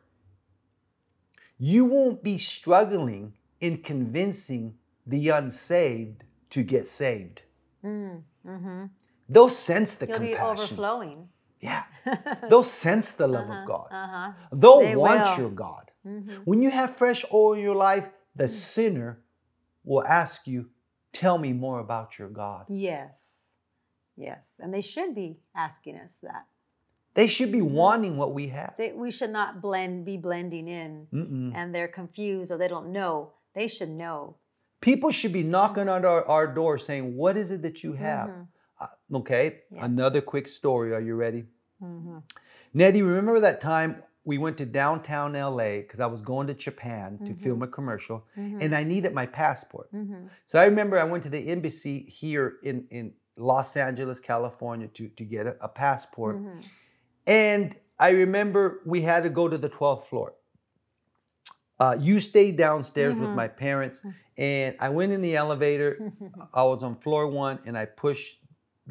you 1.58 1.84
won't 1.84 2.22
be 2.22 2.38
struggling 2.38 3.34
in 3.60 3.78
convincing 3.78 4.74
the 5.06 5.28
unsaved 5.30 6.24
to 6.50 6.62
get 6.62 6.88
saved. 6.88 7.42
Mm-hmm. 7.84 8.84
They'll 9.28 9.48
sense 9.48 9.94
the 9.94 10.06
You'll 10.06 10.18
be 10.18 10.28
compassion. 10.28 10.52
overflowing. 10.64 11.28
Yeah. 11.60 11.84
They'll 12.48 12.64
sense 12.64 13.12
the 13.12 13.28
love 13.28 13.48
of 13.50 13.66
God. 13.66 13.88
Uh-huh. 13.92 14.32
They'll 14.52 14.80
They 14.80 14.96
want 14.96 15.20
will. 15.30 15.38
your 15.38 15.50
God. 15.50 15.90
Mm-hmm. 16.06 16.32
When 16.44 16.62
you 16.62 16.70
have 16.70 16.96
fresh 16.96 17.24
oil 17.32 17.52
in 17.54 17.60
your 17.60 17.76
life, 17.76 18.08
the 18.34 18.48
sinner 18.48 19.20
will 19.84 20.04
ask 20.04 20.46
you, 20.46 20.70
Tell 21.12 21.38
me 21.38 21.52
more 21.52 21.80
about 21.80 22.18
your 22.20 22.28
God. 22.28 22.66
Yes. 22.68 23.50
Yes. 24.16 24.52
And 24.60 24.72
they 24.72 24.80
should 24.80 25.12
be 25.14 25.38
asking 25.56 25.96
us 25.96 26.18
that. 26.22 26.46
They 27.14 27.26
should 27.26 27.50
be 27.50 27.62
wanting 27.62 28.16
what 28.16 28.32
we 28.32 28.46
have. 28.48 28.74
They, 28.78 28.92
we 28.92 29.10
should 29.10 29.30
not 29.30 29.60
blend, 29.60 30.04
be 30.04 30.16
blending 30.16 30.68
in, 30.68 31.08
Mm-mm. 31.12 31.52
and 31.54 31.74
they're 31.74 31.88
confused 31.88 32.52
or 32.52 32.58
they 32.58 32.68
don't 32.68 32.92
know. 32.92 33.32
They 33.54 33.66
should 33.66 33.88
know. 33.90 34.36
People 34.80 35.10
should 35.10 35.32
be 35.32 35.42
knocking 35.42 35.88
on 35.88 36.04
our, 36.04 36.24
our 36.26 36.46
door 36.46 36.78
saying, 36.78 37.16
What 37.16 37.36
is 37.36 37.50
it 37.50 37.62
that 37.62 37.82
you 37.82 37.94
have? 37.94 38.28
Mhm. 38.28 38.46
Uh, 38.80 39.16
okay, 39.16 39.62
Yes. 39.72 39.80
another 39.84 40.20
quick 40.20 40.46
story. 40.46 40.94
Are 40.94 41.00
you 41.00 41.16
ready? 41.16 41.44
Mhm. 41.82 42.22
Nettie, 42.72 43.02
remember 43.02 43.40
that 43.40 43.60
time 43.60 44.02
we 44.24 44.36
went 44.38 44.58
to 44.58 44.66
downtown 44.66 45.32
LA 45.32 45.78
because 45.78 46.00
I 46.00 46.06
was 46.06 46.20
going 46.22 46.46
to 46.48 46.54
Japan 46.54 47.18
to 47.26 47.34
film 47.34 47.62
a 47.62 47.66
commercial 47.66 48.26
Mhm. 48.36 48.62
and 48.62 48.74
I 48.74 48.84
needed 48.84 49.14
my 49.14 49.26
passport. 49.26 49.90
Mhm. 49.92 50.28
So 50.46 50.58
I 50.58 50.64
remember 50.66 50.98
I 50.98 51.04
went 51.04 51.22
to 51.24 51.30
the 51.30 51.48
embassy 51.48 52.00
here 52.04 52.58
in, 52.62 52.86
in 52.90 53.14
Los 53.36 53.76
Angeles, 53.76 54.20
California 54.20 54.88
to, 54.88 55.08
to 55.08 55.24
get 55.24 55.46
a, 55.46 55.56
a 55.62 55.68
passport. 55.68 56.36
Mhm. 56.36 56.64
And 57.26 57.76
I 57.98 58.10
remember 58.10 58.80
we 58.84 59.00
had 59.02 59.22
to 59.22 59.30
go 59.30 59.48
to 59.48 59.56
the 59.58 59.68
12th 59.68 60.04
floor. 60.04 60.34
Uh, 61.78 61.96
you 61.98 62.20
stayed 62.20 62.58
downstairs 62.58 63.18
with 63.18 63.30
Mhm. 63.30 63.36
my 63.36 63.48
parents, 63.48 64.02
and 64.36 64.76
I 64.80 64.90
went 64.90 65.12
in 65.12 65.22
the 65.22 65.34
elevator. 65.34 65.98
I 66.52 66.64
was 66.64 66.82
on 66.82 66.94
floor 66.96 67.26
one, 67.26 67.58
and 67.64 67.76
I 67.78 67.86
pushed 67.86 68.39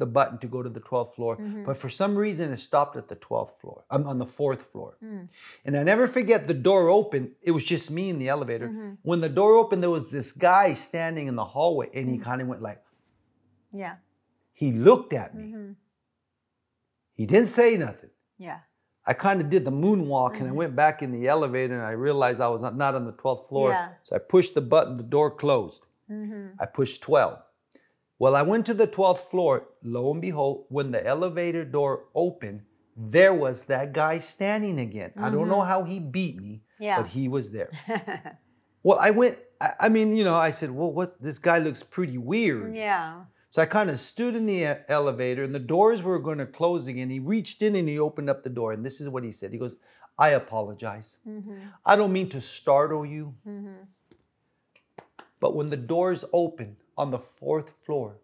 the 0.00 0.06
button 0.06 0.38
to 0.38 0.48
go 0.48 0.60
to 0.62 0.68
the 0.68 0.80
12th 0.80 1.14
floor. 1.14 1.36
Mhm. 1.36 1.64
But 1.64 1.76
for 1.76 1.88
some 1.88 2.16
reason, 2.16 2.50
it 2.52 2.56
stopped 2.56 2.96
at 2.96 3.06
the 3.08 3.14
12th 3.16 3.60
floor. 3.60 3.84
I'm 3.90 4.04
on 4.08 4.18
the 4.18 4.26
fourth 4.26 4.62
floor. 4.72 4.96
Mm. 5.04 5.28
And 5.64 5.76
I 5.76 5.82
never 5.84 6.06
forget 6.08 6.48
the 6.48 6.54
door 6.70 6.88
opened. 6.88 7.28
It 7.42 7.52
was 7.52 7.62
just 7.62 7.90
me 7.90 8.08
in 8.10 8.18
the 8.18 8.28
elevator. 8.28 8.68
Mhm. 8.68 8.98
When 9.02 9.20
the 9.20 9.28
door 9.28 9.54
opened, 9.54 9.82
there 9.84 9.90
was 9.90 10.10
this 10.10 10.32
guy 10.32 10.74
standing 10.74 11.26
in 11.28 11.36
the 11.36 11.44
hallway, 11.44 11.88
and 11.94 12.08
he 12.08 12.18
Mm. 12.18 12.22
kind 12.22 12.42
of 12.42 12.48
went 12.48 12.62
like, 12.62 12.82
Yeah. 13.72 13.96
he 14.52 14.72
looked 14.72 15.12
at 15.12 15.34
me. 15.34 15.52
Mhm. 15.52 15.76
He 17.14 17.26
didn't 17.26 17.48
say 17.48 17.76
nothing. 17.76 18.10
Yeah. 18.38 18.60
I 19.06 19.14
kind 19.14 19.40
of 19.40 19.50
did 19.50 19.64
the 19.64 19.70
moonwalk 19.72 20.38
and 20.38 20.46
I 20.48 20.52
went 20.52 20.76
back 20.76 21.02
in 21.02 21.10
the 21.10 21.26
elevator 21.26 21.74
and 21.74 21.82
I 21.82 21.92
realized 21.92 22.40
I 22.40 22.48
was 22.48 22.62
not, 22.62 22.76
not 22.76 22.94
on 22.94 23.04
the 23.06 23.12
12th 23.12 23.48
floor. 23.48 23.70
Yeah. 23.70 23.88
So 24.04 24.14
I 24.16 24.18
pushed 24.18 24.54
the 24.54 24.60
button, 24.60 24.96
the 24.96 25.02
door 25.02 25.30
closed. 25.30 25.86
I 26.58 26.66
pushed 26.66 27.02
12. 27.02 27.40
Well, 28.20 28.36
I 28.36 28.42
went 28.42 28.66
to 28.66 28.74
the 28.74 28.86
12th 28.86 29.30
floor. 29.30 29.66
Lo 29.82 30.12
and 30.12 30.20
behold, 30.20 30.66
when 30.68 30.90
the 30.92 31.04
elevator 31.04 31.64
door 31.64 32.04
opened, 32.14 32.60
there 32.94 33.32
was 33.32 33.62
that 33.62 33.94
guy 33.94 34.18
standing 34.18 34.78
again. 34.78 35.12
I 35.16 35.30
don't 35.30 35.48
know 35.48 35.60
mm-hmm. 35.60 35.70
how 35.70 35.84
he 35.84 36.00
beat 36.00 36.38
me, 36.38 36.60
Yeah. 36.78 37.00
but 37.00 37.10
he 37.10 37.28
was 37.28 37.50
there. 37.50 37.70
well, 38.82 38.98
I 38.98 39.10
went, 39.10 39.38
I, 39.58 39.70
I 39.80 39.88
mean, 39.88 40.14
you 40.14 40.22
know, 40.22 40.34
I 40.34 40.50
said, 40.50 40.70
well, 40.70 40.92
what? 40.92 41.20
This 41.20 41.38
guy 41.38 41.58
looks 41.58 41.82
pretty 41.82 42.18
weird. 42.18 42.76
yeah. 42.76 43.22
So 43.48 43.62
I 43.62 43.66
kind 43.66 43.90
of 43.90 43.98
stood 43.98 44.36
in 44.36 44.46
the 44.46 44.62
e- 44.64 44.84
elevator 44.88 45.42
and 45.42 45.54
the 45.54 45.58
doors 45.58 46.02
were 46.02 46.18
going 46.20 46.38
to 46.38 46.46
close 46.46 46.86
again. 46.86 47.10
He 47.10 47.18
reached 47.18 47.62
in 47.62 47.74
and 47.74 47.88
he 47.88 47.98
opened 47.98 48.30
up 48.30 48.44
the 48.44 48.50
door. 48.50 48.72
And 48.72 48.84
this 48.86 49.00
is 49.00 49.08
what 49.08 49.24
he 49.24 49.32
said 49.32 49.50
He 49.50 49.58
goes, 49.58 49.74
I 50.18 50.28
apologize. 50.30 51.16
Mm-hmm. 51.26 51.58
I 51.86 51.96
don't 51.96 52.12
mean 52.12 52.28
to 52.28 52.40
startle 52.40 53.04
you, 53.06 53.34
mm-hmm. 53.48 53.82
but 55.40 55.56
when 55.56 55.70
the 55.70 55.78
doors 55.78 56.24
opened 56.32 56.76
on 56.96 57.10
the 57.10 57.18
fourth 57.18 57.70
floor 57.84 58.18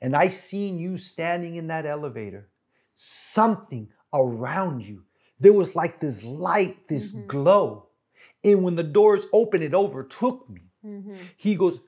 and 0.00 0.14
I 0.14 0.28
seen 0.28 0.78
you 0.78 0.98
standing 0.98 1.56
in 1.56 1.68
that 1.68 1.86
elevator, 1.86 2.48
something 2.94 3.88
around 4.12 4.84
you, 4.84 5.04
there 5.40 5.52
was 5.52 5.74
like 5.74 6.00
this 6.00 6.22
light, 6.22 6.88
this 6.88 7.12
Mm-hmm. 7.14 7.26
glow. 7.26 7.86
And 8.44 8.62
when 8.62 8.76
the 8.76 8.82
doors 8.82 9.26
opened, 9.32 9.64
it 9.64 9.74
overtook 9.74 10.48
me. 10.48 10.62
Mm-hmm. 10.84 11.16
He 11.36 11.54
goes, 11.56 11.80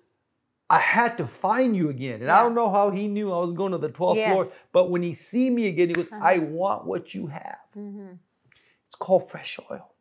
I 0.70 0.78
had 0.80 1.16
to 1.18 1.26
find 1.26 1.74
you 1.76 1.88
again. 1.88 2.20
And 2.20 2.30
I 2.30 2.42
don't 2.42 2.54
know 2.54 2.70
how 2.70 2.90
he 2.90 3.08
knew 3.08 3.32
I 3.32 3.38
was 3.38 3.52
going 3.52 3.72
to 3.72 3.78
the 3.78 3.88
12th 3.88 4.16
floor, 4.30 4.48
but 4.72 4.90
when 4.90 5.02
he 5.02 5.14
see 5.14 5.48
me 5.50 5.66
again, 5.68 5.88
he 5.88 5.94
goes, 5.94 6.08
Uh-huh. 6.08 6.20
I 6.22 6.38
want 6.38 6.84
what 6.86 7.14
you 7.14 7.26
have. 7.28 7.58
Mm-hmm. 7.76 8.12
It's 8.86 8.96
called 8.96 9.28
fresh 9.30 9.58
oil. 9.70 9.94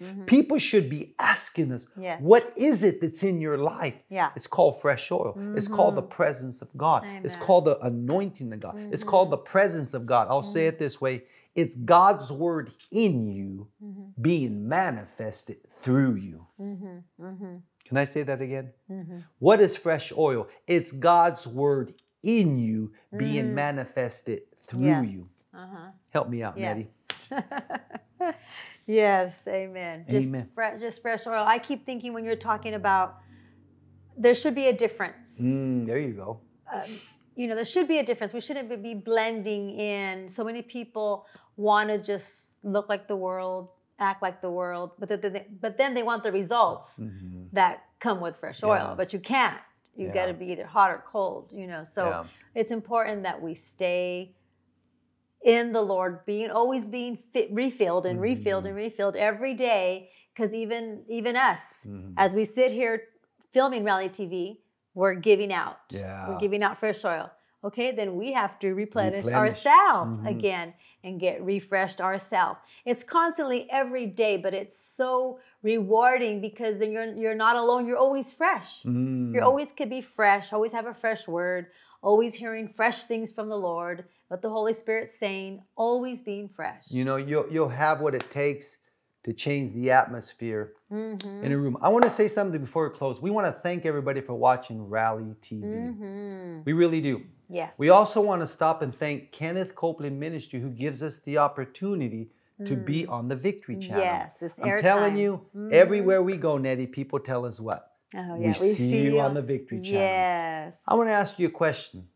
Mm-hmm. 0.00 0.24
People 0.24 0.58
should 0.58 0.88
be 0.88 1.14
asking 1.18 1.72
us, 1.72 1.84
Yes. 1.96 2.20
what 2.22 2.52
is 2.56 2.82
it 2.82 3.00
that's 3.00 3.22
in 3.22 3.40
your 3.40 3.58
life? 3.58 3.94
Yeah. 4.08 4.30
It's 4.34 4.46
called 4.46 4.80
fresh 4.80 5.10
oil. 5.12 5.34
It's 5.56 5.68
called 5.68 5.94
the 5.96 6.02
presence 6.02 6.62
of 6.62 6.68
God. 6.76 7.02
It's 7.04 7.10
Mm-hmm. 7.10 7.16
Amen. 7.18 7.30
Mm-hmm. 7.30 7.42
called 7.44 7.64
the 7.66 7.78
anointing 7.80 8.52
of 8.52 8.60
God. 8.60 8.76
It's 8.92 9.04
called 9.04 9.30
the 9.30 9.38
presence 9.38 9.92
of 9.94 10.06
God. 10.06 10.26
I'll 10.30 10.42
say 10.42 10.66
it 10.66 10.78
this 10.78 11.00
way 11.00 11.24
it's 11.56 11.74
God's 11.74 12.30
word 12.30 12.70
in 12.92 13.26
you 13.26 13.66
Mm-hmm. 13.84 14.22
being 14.22 14.68
manifested 14.68 15.58
through 15.68 16.14
you. 16.14 16.46
Mm-hmm. 16.60 17.56
Can 17.84 17.96
I 17.96 18.04
say 18.04 18.22
that 18.22 18.40
again? 18.40 18.72
What 19.40 19.60
is 19.60 19.76
fresh 19.76 20.12
oil? 20.16 20.46
It's 20.66 20.92
God's 20.92 21.46
word 21.46 21.94
in 22.22 22.58
you 22.58 22.92
being 23.16 23.54
manifested 23.54 24.42
through 24.56 24.80
Mm. 24.80 25.04
Yes. 25.04 25.12
you. 25.14 25.26
Uh-huh. 25.52 25.90
Help 26.10 26.28
me 26.28 26.42
out, 26.44 26.56
Yes. 26.56 26.76
Nettie. 26.76 26.90
yes, 28.92 29.44
amen. 29.48 30.04
Just 30.08 30.26
Amen. 30.26 30.48
Fre- 30.54 30.78
just 30.78 31.02
fresh 31.02 31.26
oil. 31.26 31.44
I 31.46 31.58
keep 31.58 31.80
thinking 31.86 32.12
when 32.12 32.24
you're 32.24 32.36
talking 32.52 32.74
about 32.74 33.08
there 34.16 34.34
should 34.34 34.54
be 34.54 34.66
a 34.66 34.72
difference. 34.84 35.26
Mm, 35.40 35.86
there 35.86 35.98
you 35.98 36.12
go. 36.24 36.40
You 37.36 37.46
know, 37.48 37.54
there 37.54 37.64
should 37.64 37.88
be 37.88 37.98
a 37.98 38.02
difference. 38.04 38.32
We 38.32 38.40
shouldn't 38.40 38.68
be 38.82 38.94
blending 38.94 39.70
in. 39.78 40.28
So 40.28 40.44
many 40.44 40.62
people 40.62 41.26
want 41.56 41.88
to 41.88 41.96
just 42.12 42.50
look 42.62 42.88
like 42.88 43.08
the 43.08 43.16
world, 43.16 43.68
act 43.98 44.20
like 44.22 44.42
the 44.42 44.50
world, 44.50 44.88
but 44.98 45.08
then 45.08 45.20
they, 45.34 45.46
but 45.60 45.78
then 45.78 45.94
they 45.94 46.02
want 46.02 46.22
the 46.22 46.32
results 46.32 47.00
that 47.52 47.84
come 47.98 48.20
with 48.20 48.36
fresh 48.36 48.62
oil. 48.62 48.70
Mm-hmm. 48.76 48.88
Yeah. 48.90 48.94
But 49.00 49.12
you 49.14 49.20
can't. 49.20 49.58
You 49.96 50.06
Yeah. 50.06 50.14
got 50.18 50.26
to 50.26 50.34
be 50.34 50.46
either 50.52 50.66
hot 50.66 50.90
or 50.90 51.02
cold. 51.10 51.50
You 51.52 51.66
know, 51.66 51.84
so 51.96 52.02
Yeah. 52.08 52.24
it's 52.60 52.72
important 52.72 53.22
that 53.22 53.40
we 53.40 53.54
stay 53.54 54.34
in 55.42 55.72
the 55.72 55.80
Lord, 55.82 56.24
being 56.26 56.50
always 56.50 56.84
being 56.86 57.18
fit, 57.32 57.48
refilled 57.52 58.06
and 58.06 58.20
refilled 58.20 58.64
Mm-hmm. 58.64 58.66
and 58.68 58.76
refilled 58.76 59.16
every 59.16 59.54
day. 59.54 60.10
Because 60.34 60.54
even 60.54 61.02
even 61.08 61.36
us, 61.36 61.60
Mhm. 61.86 62.14
as 62.16 62.32
we 62.32 62.44
sit 62.44 62.72
here 62.72 63.02
filming 63.52 63.84
Rally 63.84 64.08
TV, 64.08 64.60
we're 64.94 65.14
giving 65.14 65.52
out. 65.52 65.78
Yeah. 65.90 66.28
We're 66.28 66.38
giving 66.38 66.62
out 66.62 66.78
fresh 66.78 67.04
oil. 67.04 67.30
Okay, 67.62 67.90
then 67.90 68.16
we 68.16 68.32
have 68.32 68.58
to 68.60 68.72
replenish, 68.72 69.26
Replenish. 69.26 69.36
ourselves 69.66 70.20
Mhm. 70.22 70.30
again 70.30 70.72
and 71.04 71.20
get 71.20 71.42
refreshed 71.44 72.00
ourselves. 72.00 72.58
It's 72.86 73.04
constantly 73.04 73.70
every 73.70 74.06
day, 74.06 74.38
but 74.38 74.54
it's 74.54 74.78
so 74.78 75.40
rewarding 75.62 76.40
because 76.40 76.78
then 76.78 76.90
you're 76.92 77.12
you're 77.14 77.34
not 77.34 77.56
alone. 77.56 77.86
You're 77.86 77.98
always 77.98 78.32
fresh. 78.32 78.82
Mm. 78.84 79.34
You 79.34 79.42
always 79.42 79.72
could 79.72 79.90
be 79.90 80.00
fresh, 80.00 80.52
always 80.52 80.72
have 80.72 80.86
a 80.86 80.94
fresh 80.94 81.26
word, 81.28 81.66
always 82.02 82.34
hearing 82.34 82.68
fresh 82.68 83.04
things 83.04 83.30
from 83.32 83.48
the 83.48 83.58
Lord, 83.58 84.04
what 84.30 84.42
the 84.42 84.48
Holy 84.48 84.72
Spirit's 84.72 85.18
saying, 85.18 85.60
always 85.74 86.22
being 86.22 86.48
fresh. 86.48 86.84
You 86.88 87.04
know, 87.04 87.16
you'll, 87.16 87.46
you'll 87.50 87.68
have 87.68 88.00
what 88.00 88.14
it 88.14 88.30
takes 88.30 88.76
to 89.24 89.32
change 89.32 89.74
the 89.74 89.90
atmosphere 89.90 90.72
Mhm. 90.90 91.42
in 91.42 91.50
a 91.50 91.58
room. 91.58 91.76
I 91.82 91.88
want 91.88 92.04
to 92.04 92.10
say 92.10 92.28
something 92.28 92.60
before 92.60 92.88
we 92.88 92.94
close. 92.96 93.20
We 93.20 93.30
want 93.30 93.46
to 93.48 93.52
thank 93.60 93.84
everybody 93.84 94.20
for 94.20 94.34
watching 94.34 94.88
Rally 94.88 95.34
TV. 95.42 95.64
Mhm. 95.64 96.64
We 96.64 96.72
really 96.74 97.00
do. 97.00 97.22
Yes. 97.48 97.74
We 97.76 97.88
also 97.90 98.20
want 98.20 98.40
to 98.42 98.46
stop 98.46 98.82
and 98.82 98.94
thank 98.94 99.32
Kenneth 99.32 99.74
Copeland 99.74 100.20
Ministry, 100.20 100.60
who 100.60 100.70
gives 100.70 101.02
us 101.02 101.18
the 101.18 101.38
opportunity 101.38 102.30
to 102.66 102.76
be 102.76 103.06
on 103.06 103.26
the 103.28 103.36
Victory 103.36 103.76
Channel. 103.78 104.02
Mm. 104.02 104.04
Yes, 104.04 104.36
it's 104.42 104.58
I'm 104.62 104.78
telling 104.78 105.14
airtime. 105.14 105.18
you, 105.18 105.40
Mhm. 105.56 105.72
everywhere 105.72 106.22
we 106.22 106.36
go, 106.36 106.56
Nettie, 106.56 106.86
people 106.86 107.18
tell 107.18 107.44
us 107.46 107.58
what? 107.58 107.96
Oh, 108.14 108.36
yeah. 108.36 108.48
we 108.48 108.52
see 108.52 109.02
you 109.04 109.18
on 109.18 109.34
the 109.34 109.42
Victory 109.42 109.80
Channel. 109.80 110.00
Yes. 110.02 110.76
I 110.86 110.94
want 110.94 111.08
to 111.08 111.12
ask 111.12 111.38
you 111.38 111.48
a 111.48 111.50
question. 111.50 112.06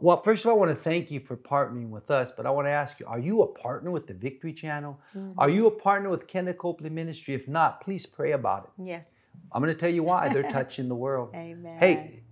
Well, 0.00 0.16
first 0.16 0.44
of 0.44 0.50
all, 0.50 0.56
I 0.56 0.58
want 0.58 0.70
to 0.76 0.82
thank 0.82 1.10
you 1.10 1.20
for 1.20 1.36
partnering 1.36 1.88
with 1.88 2.10
us, 2.10 2.32
but 2.36 2.46
I 2.46 2.50
want 2.50 2.66
to 2.66 2.70
ask 2.72 2.98
you, 2.98 3.06
are 3.06 3.18
you 3.18 3.42
a 3.42 3.46
partner 3.46 3.92
with 3.92 4.06
the 4.08 4.14
Victory 4.14 4.52
Channel? 4.52 4.98
Mm-hmm. 5.16 5.38
Are 5.38 5.48
you 5.48 5.66
a 5.66 5.70
partner 5.70 6.10
with 6.10 6.26
Kenneth 6.26 6.58
Copeland 6.58 6.94
Ministry? 6.94 7.34
If 7.34 7.46
not, 7.46 7.80
please 7.80 8.04
pray 8.04 8.32
about 8.32 8.64
it. 8.76 8.84
Yes. 8.84 9.06
I'm 9.52 9.62
going 9.62 9.72
to 9.72 9.78
tell 9.78 9.90
you 9.92 10.02
why. 10.02 10.28
They're 10.32 10.50
touching 10.50 10.88
the 10.88 10.96
world. 10.96 11.30
Amen. 11.34 11.76
Hey, 11.78 12.22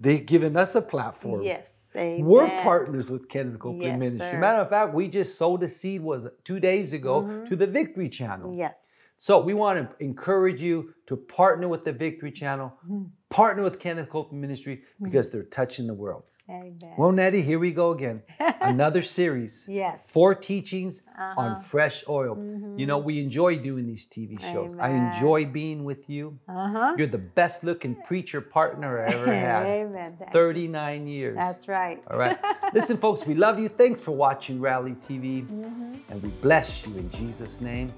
they've 0.00 0.24
given 0.26 0.56
us 0.56 0.74
a 0.74 0.82
platform. 0.82 1.42
Yes. 1.42 1.68
Amen. 1.94 2.24
We're 2.24 2.48
partners 2.62 3.08
with 3.08 3.28
Kenneth 3.28 3.58
Copeland 3.60 3.82
Yes, 3.84 3.98
Ministry. 4.00 4.30
sir. 4.32 4.38
Matter 4.40 4.60
of 4.62 4.70
fact, 4.70 4.92
we 4.92 5.06
just 5.08 5.38
sowed 5.38 5.62
a 5.62 5.68
seed 5.68 6.00
was 6.02 6.26
two 6.42 6.58
days 6.58 6.92
ago 6.92 7.22
Mhm. 7.22 7.48
to 7.50 7.54
the 7.56 7.66
Victory 7.68 8.08
Channel. 8.08 8.52
Yes. 8.54 8.88
So 9.18 9.38
we 9.40 9.54
want 9.54 9.78
to 9.78 10.04
encourage 10.04 10.60
you 10.60 10.94
to 11.06 11.16
partner 11.16 11.68
with 11.68 11.84
the 11.84 11.92
Victory 11.92 12.32
Channel, 12.32 12.72
Mm-hmm. 12.84 13.02
partner 13.30 13.62
with 13.62 13.78
Kenneth 13.78 14.08
Copeland 14.08 14.40
Ministry 14.40 14.82
because 15.00 15.30
they're 15.30 15.44
touching 15.44 15.86
the 15.86 15.94
world. 15.94 16.24
Amen. 16.52 16.94
Well, 16.98 17.12
Nettie, 17.12 17.40
here 17.42 17.58
we 17.58 17.72
go 17.72 17.92
again. 17.92 18.22
Another 18.60 19.00
series. 19.02 19.64
yes. 19.66 20.00
Four 20.08 20.34
teachings 20.34 21.02
Uh-huh. 21.18 21.40
on 21.40 21.50
fresh 21.62 22.04
oil. 22.08 22.36
You 22.76 22.86
know, 22.86 22.98
we 22.98 23.20
enjoy 23.20 23.56
doing 23.58 23.86
these 23.86 24.06
TV 24.06 24.40
shows. 24.52 24.74
I 24.78 24.90
enjoy 24.90 25.46
being 25.46 25.84
with 25.84 26.08
you. 26.10 26.38
Uh-huh. 26.48 26.94
You're 26.98 27.06
the 27.18 27.26
best 27.40 27.64
looking 27.64 27.94
preacher 28.08 28.40
partner 28.40 28.90
I 29.04 29.12
ever 29.12 29.32
had. 29.46 29.66
Amen. 29.66 30.16
39 30.32 31.06
years. 31.06 31.36
That's 31.36 31.68
right. 31.68 32.02
All 32.10 32.18
right. 32.18 32.38
Listen, 32.74 32.96
folks, 32.96 33.24
we 33.26 33.34
love 33.34 33.58
you. 33.58 33.68
Thanks 33.68 34.00
for 34.00 34.12
watching 34.12 34.60
Rally 34.60 34.92
TV. 35.08 35.46
Mm-hmm. 35.46 35.94
And 36.10 36.22
we 36.22 36.28
bless 36.42 36.86
you 36.86 36.92
in 36.96 37.08
Jesus' 37.10 37.60
name. 37.60 37.92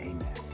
Amen. 0.00 0.53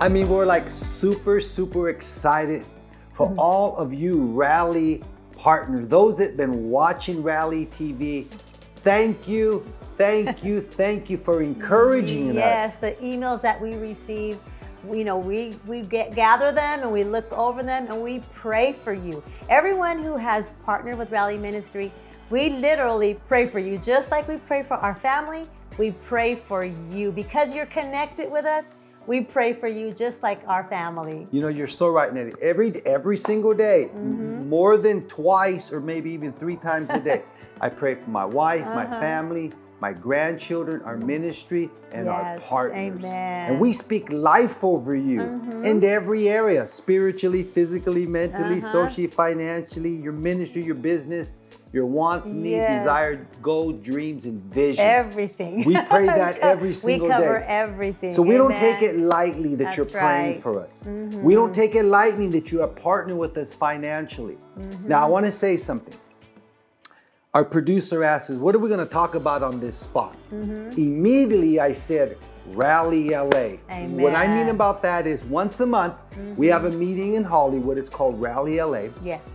I 0.00 0.08
mean, 0.08 0.30
we're 0.30 0.46
like 0.46 0.70
super, 0.70 1.42
super 1.42 1.90
excited 1.90 2.64
for 3.12 3.28
mm-hmm. 3.28 3.38
all 3.38 3.76
of 3.76 3.92
you 3.92 4.24
Rally 4.32 5.02
partners, 5.36 5.88
those 5.88 6.16
that 6.16 6.28
have 6.28 6.36
been 6.38 6.70
watching 6.70 7.22
Rally 7.22 7.66
TV. 7.66 8.24
Thank 8.76 9.28
you, 9.28 9.62
thank 9.98 10.42
you, 10.44 10.62
thank 10.62 11.10
you 11.10 11.18
for 11.18 11.42
encouraging 11.42 12.32
yes, 12.32 12.76
us. 12.76 12.82
Yes, 12.82 12.96
the 12.98 13.04
emails 13.04 13.42
that 13.42 13.60
we 13.60 13.74
receive, 13.74 14.38
you 14.90 15.04
know, 15.04 15.18
we 15.18 15.54
we 15.66 15.82
get 15.82 16.14
gather 16.14 16.50
them 16.50 16.80
and 16.80 16.90
we 16.90 17.04
look 17.04 17.30
over 17.34 17.62
them 17.62 17.86
and 17.90 18.00
we 18.00 18.20
pray 18.32 18.72
for 18.72 18.94
you. 18.94 19.22
Everyone 19.50 20.02
who 20.02 20.16
has 20.16 20.54
partnered 20.64 20.96
with 20.96 21.10
Rally 21.10 21.36
Ministry, 21.36 21.92
we 22.30 22.48
literally 22.48 23.20
pray 23.28 23.48
for 23.48 23.58
you, 23.58 23.76
just 23.76 24.10
like 24.10 24.26
we 24.28 24.38
pray 24.38 24.62
for 24.62 24.78
our 24.78 24.94
family. 24.94 25.46
We 25.76 25.90
pray 25.90 26.36
for 26.36 26.64
you 26.64 27.12
because 27.12 27.54
you're 27.54 27.66
connected 27.66 28.32
with 28.32 28.46
us. 28.46 28.76
We 29.10 29.22
pray 29.22 29.54
for 29.54 29.66
you 29.66 29.90
just 29.92 30.22
like 30.22 30.40
our 30.46 30.62
family. 30.62 31.26
You 31.32 31.40
know, 31.40 31.48
you're 31.48 31.66
so 31.66 31.88
right, 31.88 32.14
Nettie. 32.14 32.32
Every 32.40 32.70
every 32.86 33.16
single 33.16 33.52
day, 33.52 33.90
Mm-hmm. 33.92 34.48
more 34.48 34.76
than 34.76 34.98
twice 35.08 35.72
or 35.72 35.80
maybe 35.80 36.12
even 36.12 36.32
three 36.32 36.54
times 36.54 36.92
a 36.92 37.00
day, 37.00 37.22
I 37.60 37.70
pray 37.70 37.96
for 37.96 38.10
my 38.10 38.24
wife, 38.24 38.64
my 38.66 38.84
Uh-huh. 38.86 39.00
family, 39.00 39.50
my 39.80 39.92
grandchildren, 39.92 40.80
our 40.84 40.96
ministry, 40.96 41.64
and 41.90 42.08
our 42.08 42.38
partners. 42.38 43.02
amen. 43.02 43.02
Mm-hmm. 43.02 43.50
And 43.50 43.60
we 43.60 43.72
speak 43.72 44.04
life 44.12 44.62
over 44.62 44.94
you 44.94 45.20
in 45.64 45.82
every 45.82 46.28
area 46.28 46.64
spiritually, 46.64 47.42
physically, 47.42 48.06
mentally, 48.06 48.58
Uh-huh. 48.62 48.76
socially, 48.78 49.08
financially, 49.08 49.94
your 50.06 50.12
ministry, 50.30 50.62
your 50.62 50.80
business. 50.92 51.26
Your 51.72 51.86
wants, 51.86 52.30
needs, 52.30 52.46
Yes. 52.56 52.82
desire, 52.82 53.26
goal, 53.42 53.72
dreams, 53.72 54.24
and 54.24 54.42
vision. 54.52 54.84
Everything. 54.84 55.64
We 55.64 55.74
pray 55.74 56.06
that 56.22 56.38
every 56.38 56.72
single 56.72 57.08
day. 57.08 57.14
We 57.14 57.20
cover 57.22 57.38
day. 57.38 57.44
everything. 57.46 58.12
So 58.12 58.22
we 58.22 58.36
don't 58.36 58.56
take 58.56 58.82
it 58.82 58.96
lightly 58.98 59.54
that 59.56 59.76
you're 59.76 59.86
praying 59.86 60.26
right. 60.26 60.36
Mm-hmm. 60.36 60.42
for 60.42 60.60
us. 60.60 60.84
We 60.84 61.34
don't 61.34 61.54
take 61.54 61.74
it 61.76 61.84
lightly 61.84 62.26
that 62.28 62.50
you 62.50 62.62
are 62.62 62.68
partnering 62.68 63.18
with 63.18 63.36
us 63.36 63.54
financially. 63.54 64.36
Mm-hmm. 64.58 64.88
Now 64.88 65.04
I 65.06 65.08
want 65.08 65.26
to 65.26 65.32
say 65.32 65.56
something. 65.56 65.94
Our 67.34 67.44
producer 67.44 68.02
asked 68.02 68.30
us, 68.30 68.38
what 68.38 68.56
are 68.56 68.58
we 68.58 68.68
going 68.68 68.84
to 68.84 68.92
talk 68.92 69.14
about 69.14 69.44
on 69.44 69.60
this 69.60 69.76
spot? 69.76 70.16
Mm-hmm. 70.34 70.80
Immediately 70.80 71.60
I 71.60 71.70
said, 71.70 72.18
Rally 72.48 73.10
LA. 73.10 73.28
Amen. 73.70 73.96
What 73.96 74.16
I 74.16 74.26
mean 74.26 74.38
Mm-hmm. 74.46 74.48
about 74.50 74.82
that 74.82 75.06
is 75.06 75.24
once 75.24 75.60
a 75.60 75.66
month, 75.66 75.94
we 76.36 76.48
have 76.48 76.64
a 76.64 76.72
meeting 76.72 77.14
in 77.14 77.22
Hollywood. 77.22 77.78
It's 77.78 77.88
called 77.88 78.20
Rally 78.20 78.60
LA. 78.60 78.88
Yes. 79.04 79.28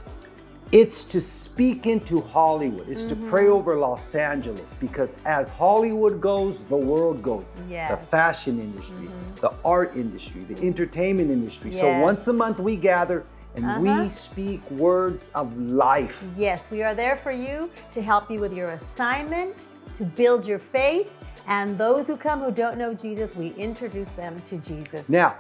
It's 0.72 1.04
to 1.06 1.22
speak 1.22 1.86
into 1.86 2.20
Hollywood. 2.22 2.90
It's 2.90 3.04
to 3.06 3.16
Mm-hmm. 3.16 3.30
pray 3.30 3.48
over 3.48 3.78
Los 3.78 4.16
Angeles 4.16 4.76
because 4.80 5.16
as 5.26 5.50
Hollywood 5.50 6.20
goes, 6.20 6.62
the 6.64 6.76
world 6.78 7.22
goes. 7.22 7.46
The 7.56 7.74
Yes. 7.74 7.92
Mm-hmm. 7.92 8.06
fashion 8.06 8.60
industry, 8.60 9.08
the 9.42 9.54
art 9.64 9.96
industry, 9.96 10.42
the 10.44 10.62
entertainment 10.66 11.30
industry. 11.32 11.72
So 11.72 12.00
once 12.00 12.28
a 12.28 12.34
month 12.34 12.60
we 12.60 12.76
gather 12.76 13.24
and 13.56 13.64
Uh-huh. 13.66 13.80
we 13.82 14.10
speak 14.10 14.60
words 14.72 15.30
of 15.34 15.56
life. 15.58 16.26
Yes, 16.36 16.62
we 16.72 16.84
are 16.84 16.96
there 16.96 17.16
for 17.16 17.32
you 17.32 17.70
to 17.94 18.02
help 18.02 18.30
you 18.30 18.40
with 18.42 18.58
your 18.58 18.72
assignment, 18.72 19.66
to 19.96 20.04
build 20.04 20.46
your 20.46 20.60
faith. 20.60 21.10
And 21.48 21.78
those 21.78 22.08
who 22.08 22.18
come 22.18 22.42
who 22.42 22.52
don't 22.52 22.78
know 22.78 22.94
Jesus, 22.94 23.36
we 23.36 23.54
introduce 23.56 24.10
them 24.12 24.42
to 24.50 24.58
Jesus. 24.58 25.08
Now, 25.08 25.36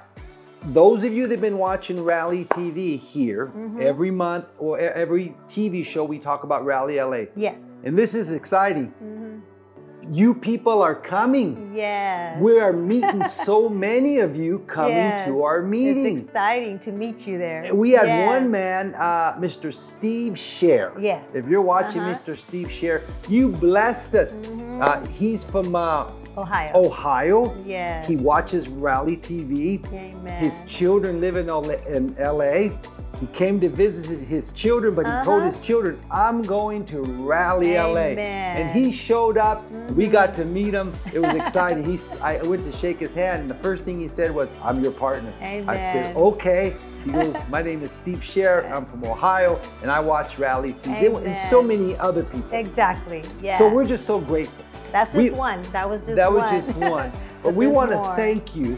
those 0.67 1.04
of 1.04 1.13
you 1.13 1.28
that 1.28 1.36
have 1.36 1.41
been 1.41 1.58
watching 1.58 2.04
Rally 2.04 2.45
TV 2.45 2.97
here, 2.99 3.47
Mm-hmm. 3.56 3.82
every 3.82 4.12
month 4.12 4.45
or 4.58 4.80
every 4.80 5.36
TV 5.47 5.86
show 5.86 6.04
we 6.04 6.19
talk 6.19 6.43
about 6.43 6.65
Rally 6.65 6.99
LA. 6.99 7.25
Yes. 7.36 7.62
And 7.84 7.97
this 7.97 8.15
is 8.15 8.32
exciting. 8.32 8.88
Mm-hmm. 9.04 10.13
You 10.13 10.36
people 10.36 10.82
are 10.84 10.93
coming. 10.93 11.73
Yes. 11.75 12.39
We 12.39 12.60
are 12.60 12.71
meeting 12.73 13.23
so 13.23 13.67
many 13.88 14.19
of 14.19 14.36
you 14.36 14.60
coming 14.60 14.95
Yes. 14.95 15.25
to 15.25 15.41
our 15.43 15.62
meeting. 15.63 16.17
It's 16.17 16.25
exciting 16.28 16.78
to 16.80 16.91
meet 16.91 17.25
you 17.28 17.38
there. 17.39 17.73
We 17.73 17.91
had 17.91 18.06
Yes. 18.08 18.28
one 18.28 18.51
man, 18.51 18.93
uh, 18.95 19.34
Mr. 19.39 19.73
Steve 19.73 20.38
Share. 20.38 20.93
Yes. 20.99 21.25
If 21.34 21.47
you're 21.47 21.62
watching 21.62 22.01
Uh-huh. 22.01 22.13
Mm-hmm. 22.13 22.32
Mr. 22.32 22.38
Steve 22.38 22.71
Share, 22.71 23.01
you 23.28 23.49
blessed 23.51 24.13
us. 24.15 24.36
Uh, 24.80 25.04
he's 25.08 25.43
from 25.43 25.75
uh, 25.75 26.12
Ohio. 26.38 26.71
Ohio. 26.76 27.56
Yes. 27.65 28.08
He 28.08 28.15
watches 28.15 28.67
Rally 28.67 29.17
TV. 29.17 29.84
Amen. 29.93 30.39
His 30.43 30.63
children 30.67 31.19
live 31.21 31.36
in 31.38 31.48
LA. 31.48 31.76
In 31.88 32.15
LA. 32.19 32.78
He 33.21 33.28
came 33.28 33.62
to 33.62 33.69
visit 33.69 34.19
his- 34.28 34.52
children, 34.52 34.93
but 34.93 35.06
he 35.06 35.12
told 35.24 35.38
Uh-huh. 35.38 35.45
his 35.45 35.58
children, 35.60 35.98
I'm 36.12 36.41
going 36.41 36.84
to 36.88 37.00
Rally 37.02 37.76
LA. 37.78 38.08
Amen. 38.12 38.58
Mm-hmm. 38.58 38.62
And 38.62 38.69
he 38.78 38.91
showed 38.91 39.38
up. 39.38 39.63
We 39.91 40.08
got 40.08 40.36
to 40.36 40.43
meet 40.43 40.74
him. 40.74 40.91
It 41.13 41.19
was 41.19 41.34
exciting. 41.34 41.84
He's, 41.86 42.19
I 42.21 42.41
went 42.41 42.65
to 42.65 42.74
shake 42.74 43.00
his 43.00 43.13
hand, 43.13 43.43
and 43.43 43.50
the 43.50 43.56
first 43.63 43.86
thing 43.86 44.02
he 44.02 44.10
said 44.10 44.36
was, 44.36 44.52
I'm 44.62 44.82
your 44.84 44.91
partner. 44.91 45.32
Amen. 45.41 45.69
I 45.69 45.78
said, 45.78 46.13
okay. 46.17 46.76
He 47.06 47.12
goes, 47.19 47.48
My 47.48 47.62
name 47.62 47.84
is 47.84 47.91
Steve 47.91 48.17
Scher. 48.19 48.69
I'm 48.69 48.86
from 48.86 49.06
Ohio, 49.06 49.62
and 49.82 49.89
I 49.91 50.00
watch 50.02 50.38
Rally 50.38 50.74
TV. 50.74 51.24
And 51.26 51.38
so 51.38 51.63
many 51.63 51.95
other 52.00 52.24
people. 52.24 52.52
Exactly. 52.52 53.24
Yeah. 53.41 53.58
So 53.60 53.69
we're 53.71 53.86
just 53.88 54.06
so 54.06 54.19
grateful. 54.19 54.64
That's 54.95 55.13
just 55.13 55.23
we- 55.25 55.29
one. 55.31 55.62
That 55.73 55.89
was 55.89 56.05
just 56.05 56.15
that 56.15 56.31
one. 56.31 56.41
was 56.41 56.49
just 56.51 56.73
one. 56.77 57.12
But, 57.12 57.19
But 57.43 57.55
we 57.55 57.67
want 57.67 57.91
to 57.91 58.01
thank 58.15 58.55
you 58.55 58.77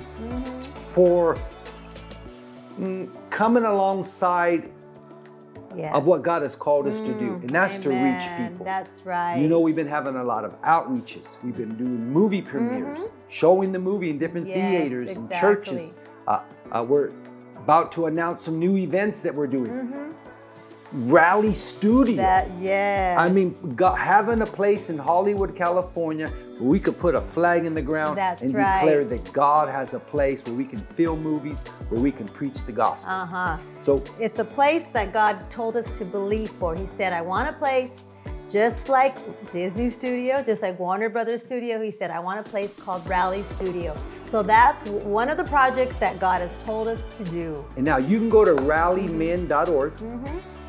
for 0.90 1.38
mm, 2.80 3.08
coming 3.30 3.64
alongside 3.66 4.72
Yes. 5.76 5.94
of 5.94 6.06
what 6.08 6.24
God 6.24 6.42
has 6.42 6.56
called 6.56 6.88
us 6.88 7.00
to 7.02 7.14
do, 7.20 7.34
and 7.36 7.50
that's 7.50 7.78
to 7.78 7.90
reach 7.90 8.24
people. 8.36 8.66
That's 8.66 9.06
right. 9.06 9.38
You 9.40 9.48
know, 9.48 9.60
we've 9.60 9.76
been 9.76 9.86
having 9.86 10.16
a 10.16 10.24
lot 10.24 10.44
of 10.44 10.60
outreaches. 10.64 11.38
We've 11.44 11.56
been 11.56 11.76
doing 11.76 12.12
movie 12.12 12.42
premieres, 12.42 13.02
showing 13.28 13.74
the 13.74 13.78
movie 13.78 14.10
in 14.10 14.18
different 14.18 14.48
Mm-hmm. 14.48 14.58
Yes, 14.58 14.82
theaters 14.82 15.16
and 15.18 15.32
churches. 15.32 15.92
Uh, 16.28 16.40
uh, 16.72 16.84
we're 16.84 17.12
about 17.58 17.92
to 17.92 18.08
announce 18.08 18.44
some 18.46 18.58
new 18.58 18.76
events 18.78 19.20
that 19.22 19.36
we're 19.36 19.46
doing. 19.46 19.70
Mm-hmm. 19.70 20.12
Rally 20.92 21.54
Studio. 21.54 22.16
that. 22.18 22.50
Yes. 22.60 23.18
I 23.20 23.30
mean, 23.30 23.76
go- 23.76 23.94
having 23.94 24.42
a 24.42 24.46
place 24.46 24.90
in 24.90 24.98
Hollywood, 24.98 25.56
California, 25.56 26.30
where 26.58 26.70
we 26.70 26.80
could 26.80 26.98
put 26.98 27.14
a 27.16 27.22
flag 27.22 27.66
in 27.66 27.74
the 27.74 27.82
ground 27.82 28.18
That's 28.18 28.42
and 28.42 28.52
declare 28.52 29.06
that 29.06 29.34
God 29.34 29.70
has 29.70 29.94
a 29.94 30.00
place 30.00 30.46
where 30.46 30.56
we 30.56 30.66
can 30.66 30.80
film 30.80 31.22
movies, 31.22 31.64
where 31.90 32.02
we 32.02 32.12
can 32.12 32.28
preach 32.28 32.64
the 32.64 32.72
gospel. 32.72 33.12
Uh 33.14 33.26
huh. 33.26 33.58
so 33.80 34.04
It's 34.20 34.40
a 34.40 34.46
place 34.46 34.86
that 34.94 35.14
God 35.14 35.50
told 35.52 35.76
us 35.76 35.92
to 35.92 36.06
believe 36.06 36.50
for. 36.52 36.76
He 36.76 36.86
said, 36.86 37.14
I 37.14 37.22
want 37.22 37.50
a 37.50 37.54
place 37.54 38.04
just 38.50 38.88
like 38.88 39.16
Disney 39.52 39.90
Studio, 39.90 40.42
just 40.42 40.62
like 40.62 40.80
Warner 40.80 41.10
Brothers 41.10 41.42
Studio. 41.42 41.82
He 41.82 41.92
said, 41.92 42.12
I 42.12 42.20
want 42.20 42.40
a 42.40 42.50
place 42.50 42.74
called 42.80 43.08
Rally 43.08 43.44
Studio. 43.44 43.96
So 44.32 44.42
that's 44.44 44.88
one 44.90 45.30
of 45.30 45.38
the 45.38 45.44
projects 45.46 45.98
that 45.98 46.20
God 46.20 46.42
has 46.42 46.58
told 46.58 46.88
us 46.88 47.06
to 47.18 47.24
do. 47.26 47.66
And 47.76 47.86
now 47.86 47.98
you 47.98 48.20
can 48.20 48.30
go 48.30 48.44
to 48.46 48.54
rallymin.org. 48.64 49.94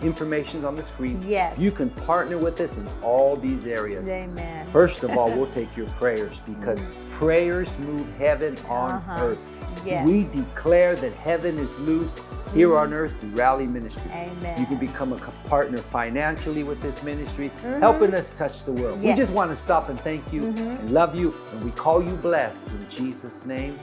Information's 0.03 0.65
on 0.65 0.77
the 0.77 0.83
screen. 0.83 1.19
Mm-hmm. 1.19 1.31
Yes. 1.31 1.59
You 1.59 1.71
can 1.73 1.91
partner 1.91 2.39
with 2.39 2.61
us 2.61 2.77
in 2.77 2.87
all 3.03 3.37
these 3.37 3.67
areas. 3.67 4.09
Amen. 4.09 4.67
First 4.69 5.03
of 5.03 5.11
all, 5.17 5.29
we'll 5.37 5.51
take 5.53 5.77
your 5.77 5.87
prayers 5.91 6.41
because 6.47 6.89
prayers 7.11 7.79
move 7.79 8.07
heaven 8.17 8.57
on 8.69 8.93
Uh-huh. 8.95 9.25
earth. 9.25 9.39
Yes. 9.85 10.07
We 10.07 10.25
declare 10.33 10.97
that 10.97 11.13
heaven 11.15 11.57
is 11.59 11.79
loose 11.81 12.19
here 12.55 12.77
on 12.77 12.93
earth 12.93 13.13
through 13.21 13.29
Rally 13.31 13.67
Ministry. 13.67 14.11
Amen. 14.13 14.59
You 14.59 14.67
can 14.67 14.77
become 14.79 15.13
a 15.13 15.19
partner 15.49 15.79
financially 15.79 16.63
with 16.65 16.81
this 16.81 17.03
ministry, 17.03 17.51
helping 17.81 18.15
us 18.15 18.33
touch 18.33 18.65
the 18.65 18.73
world. 18.73 18.99
We 18.99 18.99
Mm-hmm. 18.99 19.05
Yes. 19.07 19.11
Mm-hmm. 19.13 19.17
just 19.23 19.33
want 19.33 19.51
to 19.51 19.57
stop 19.57 19.89
and 19.89 20.01
thank 20.01 20.33
you 20.33 20.47
and 20.47 20.91
love 20.93 21.15
you, 21.15 21.35
and 21.53 21.63
we 21.65 21.71
call 21.73 22.03
you 22.03 22.15
blessed 22.17 22.69
in 22.69 22.87
Jesus' 22.91 23.45
name. 23.47 23.79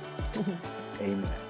Amen. 1.01 1.44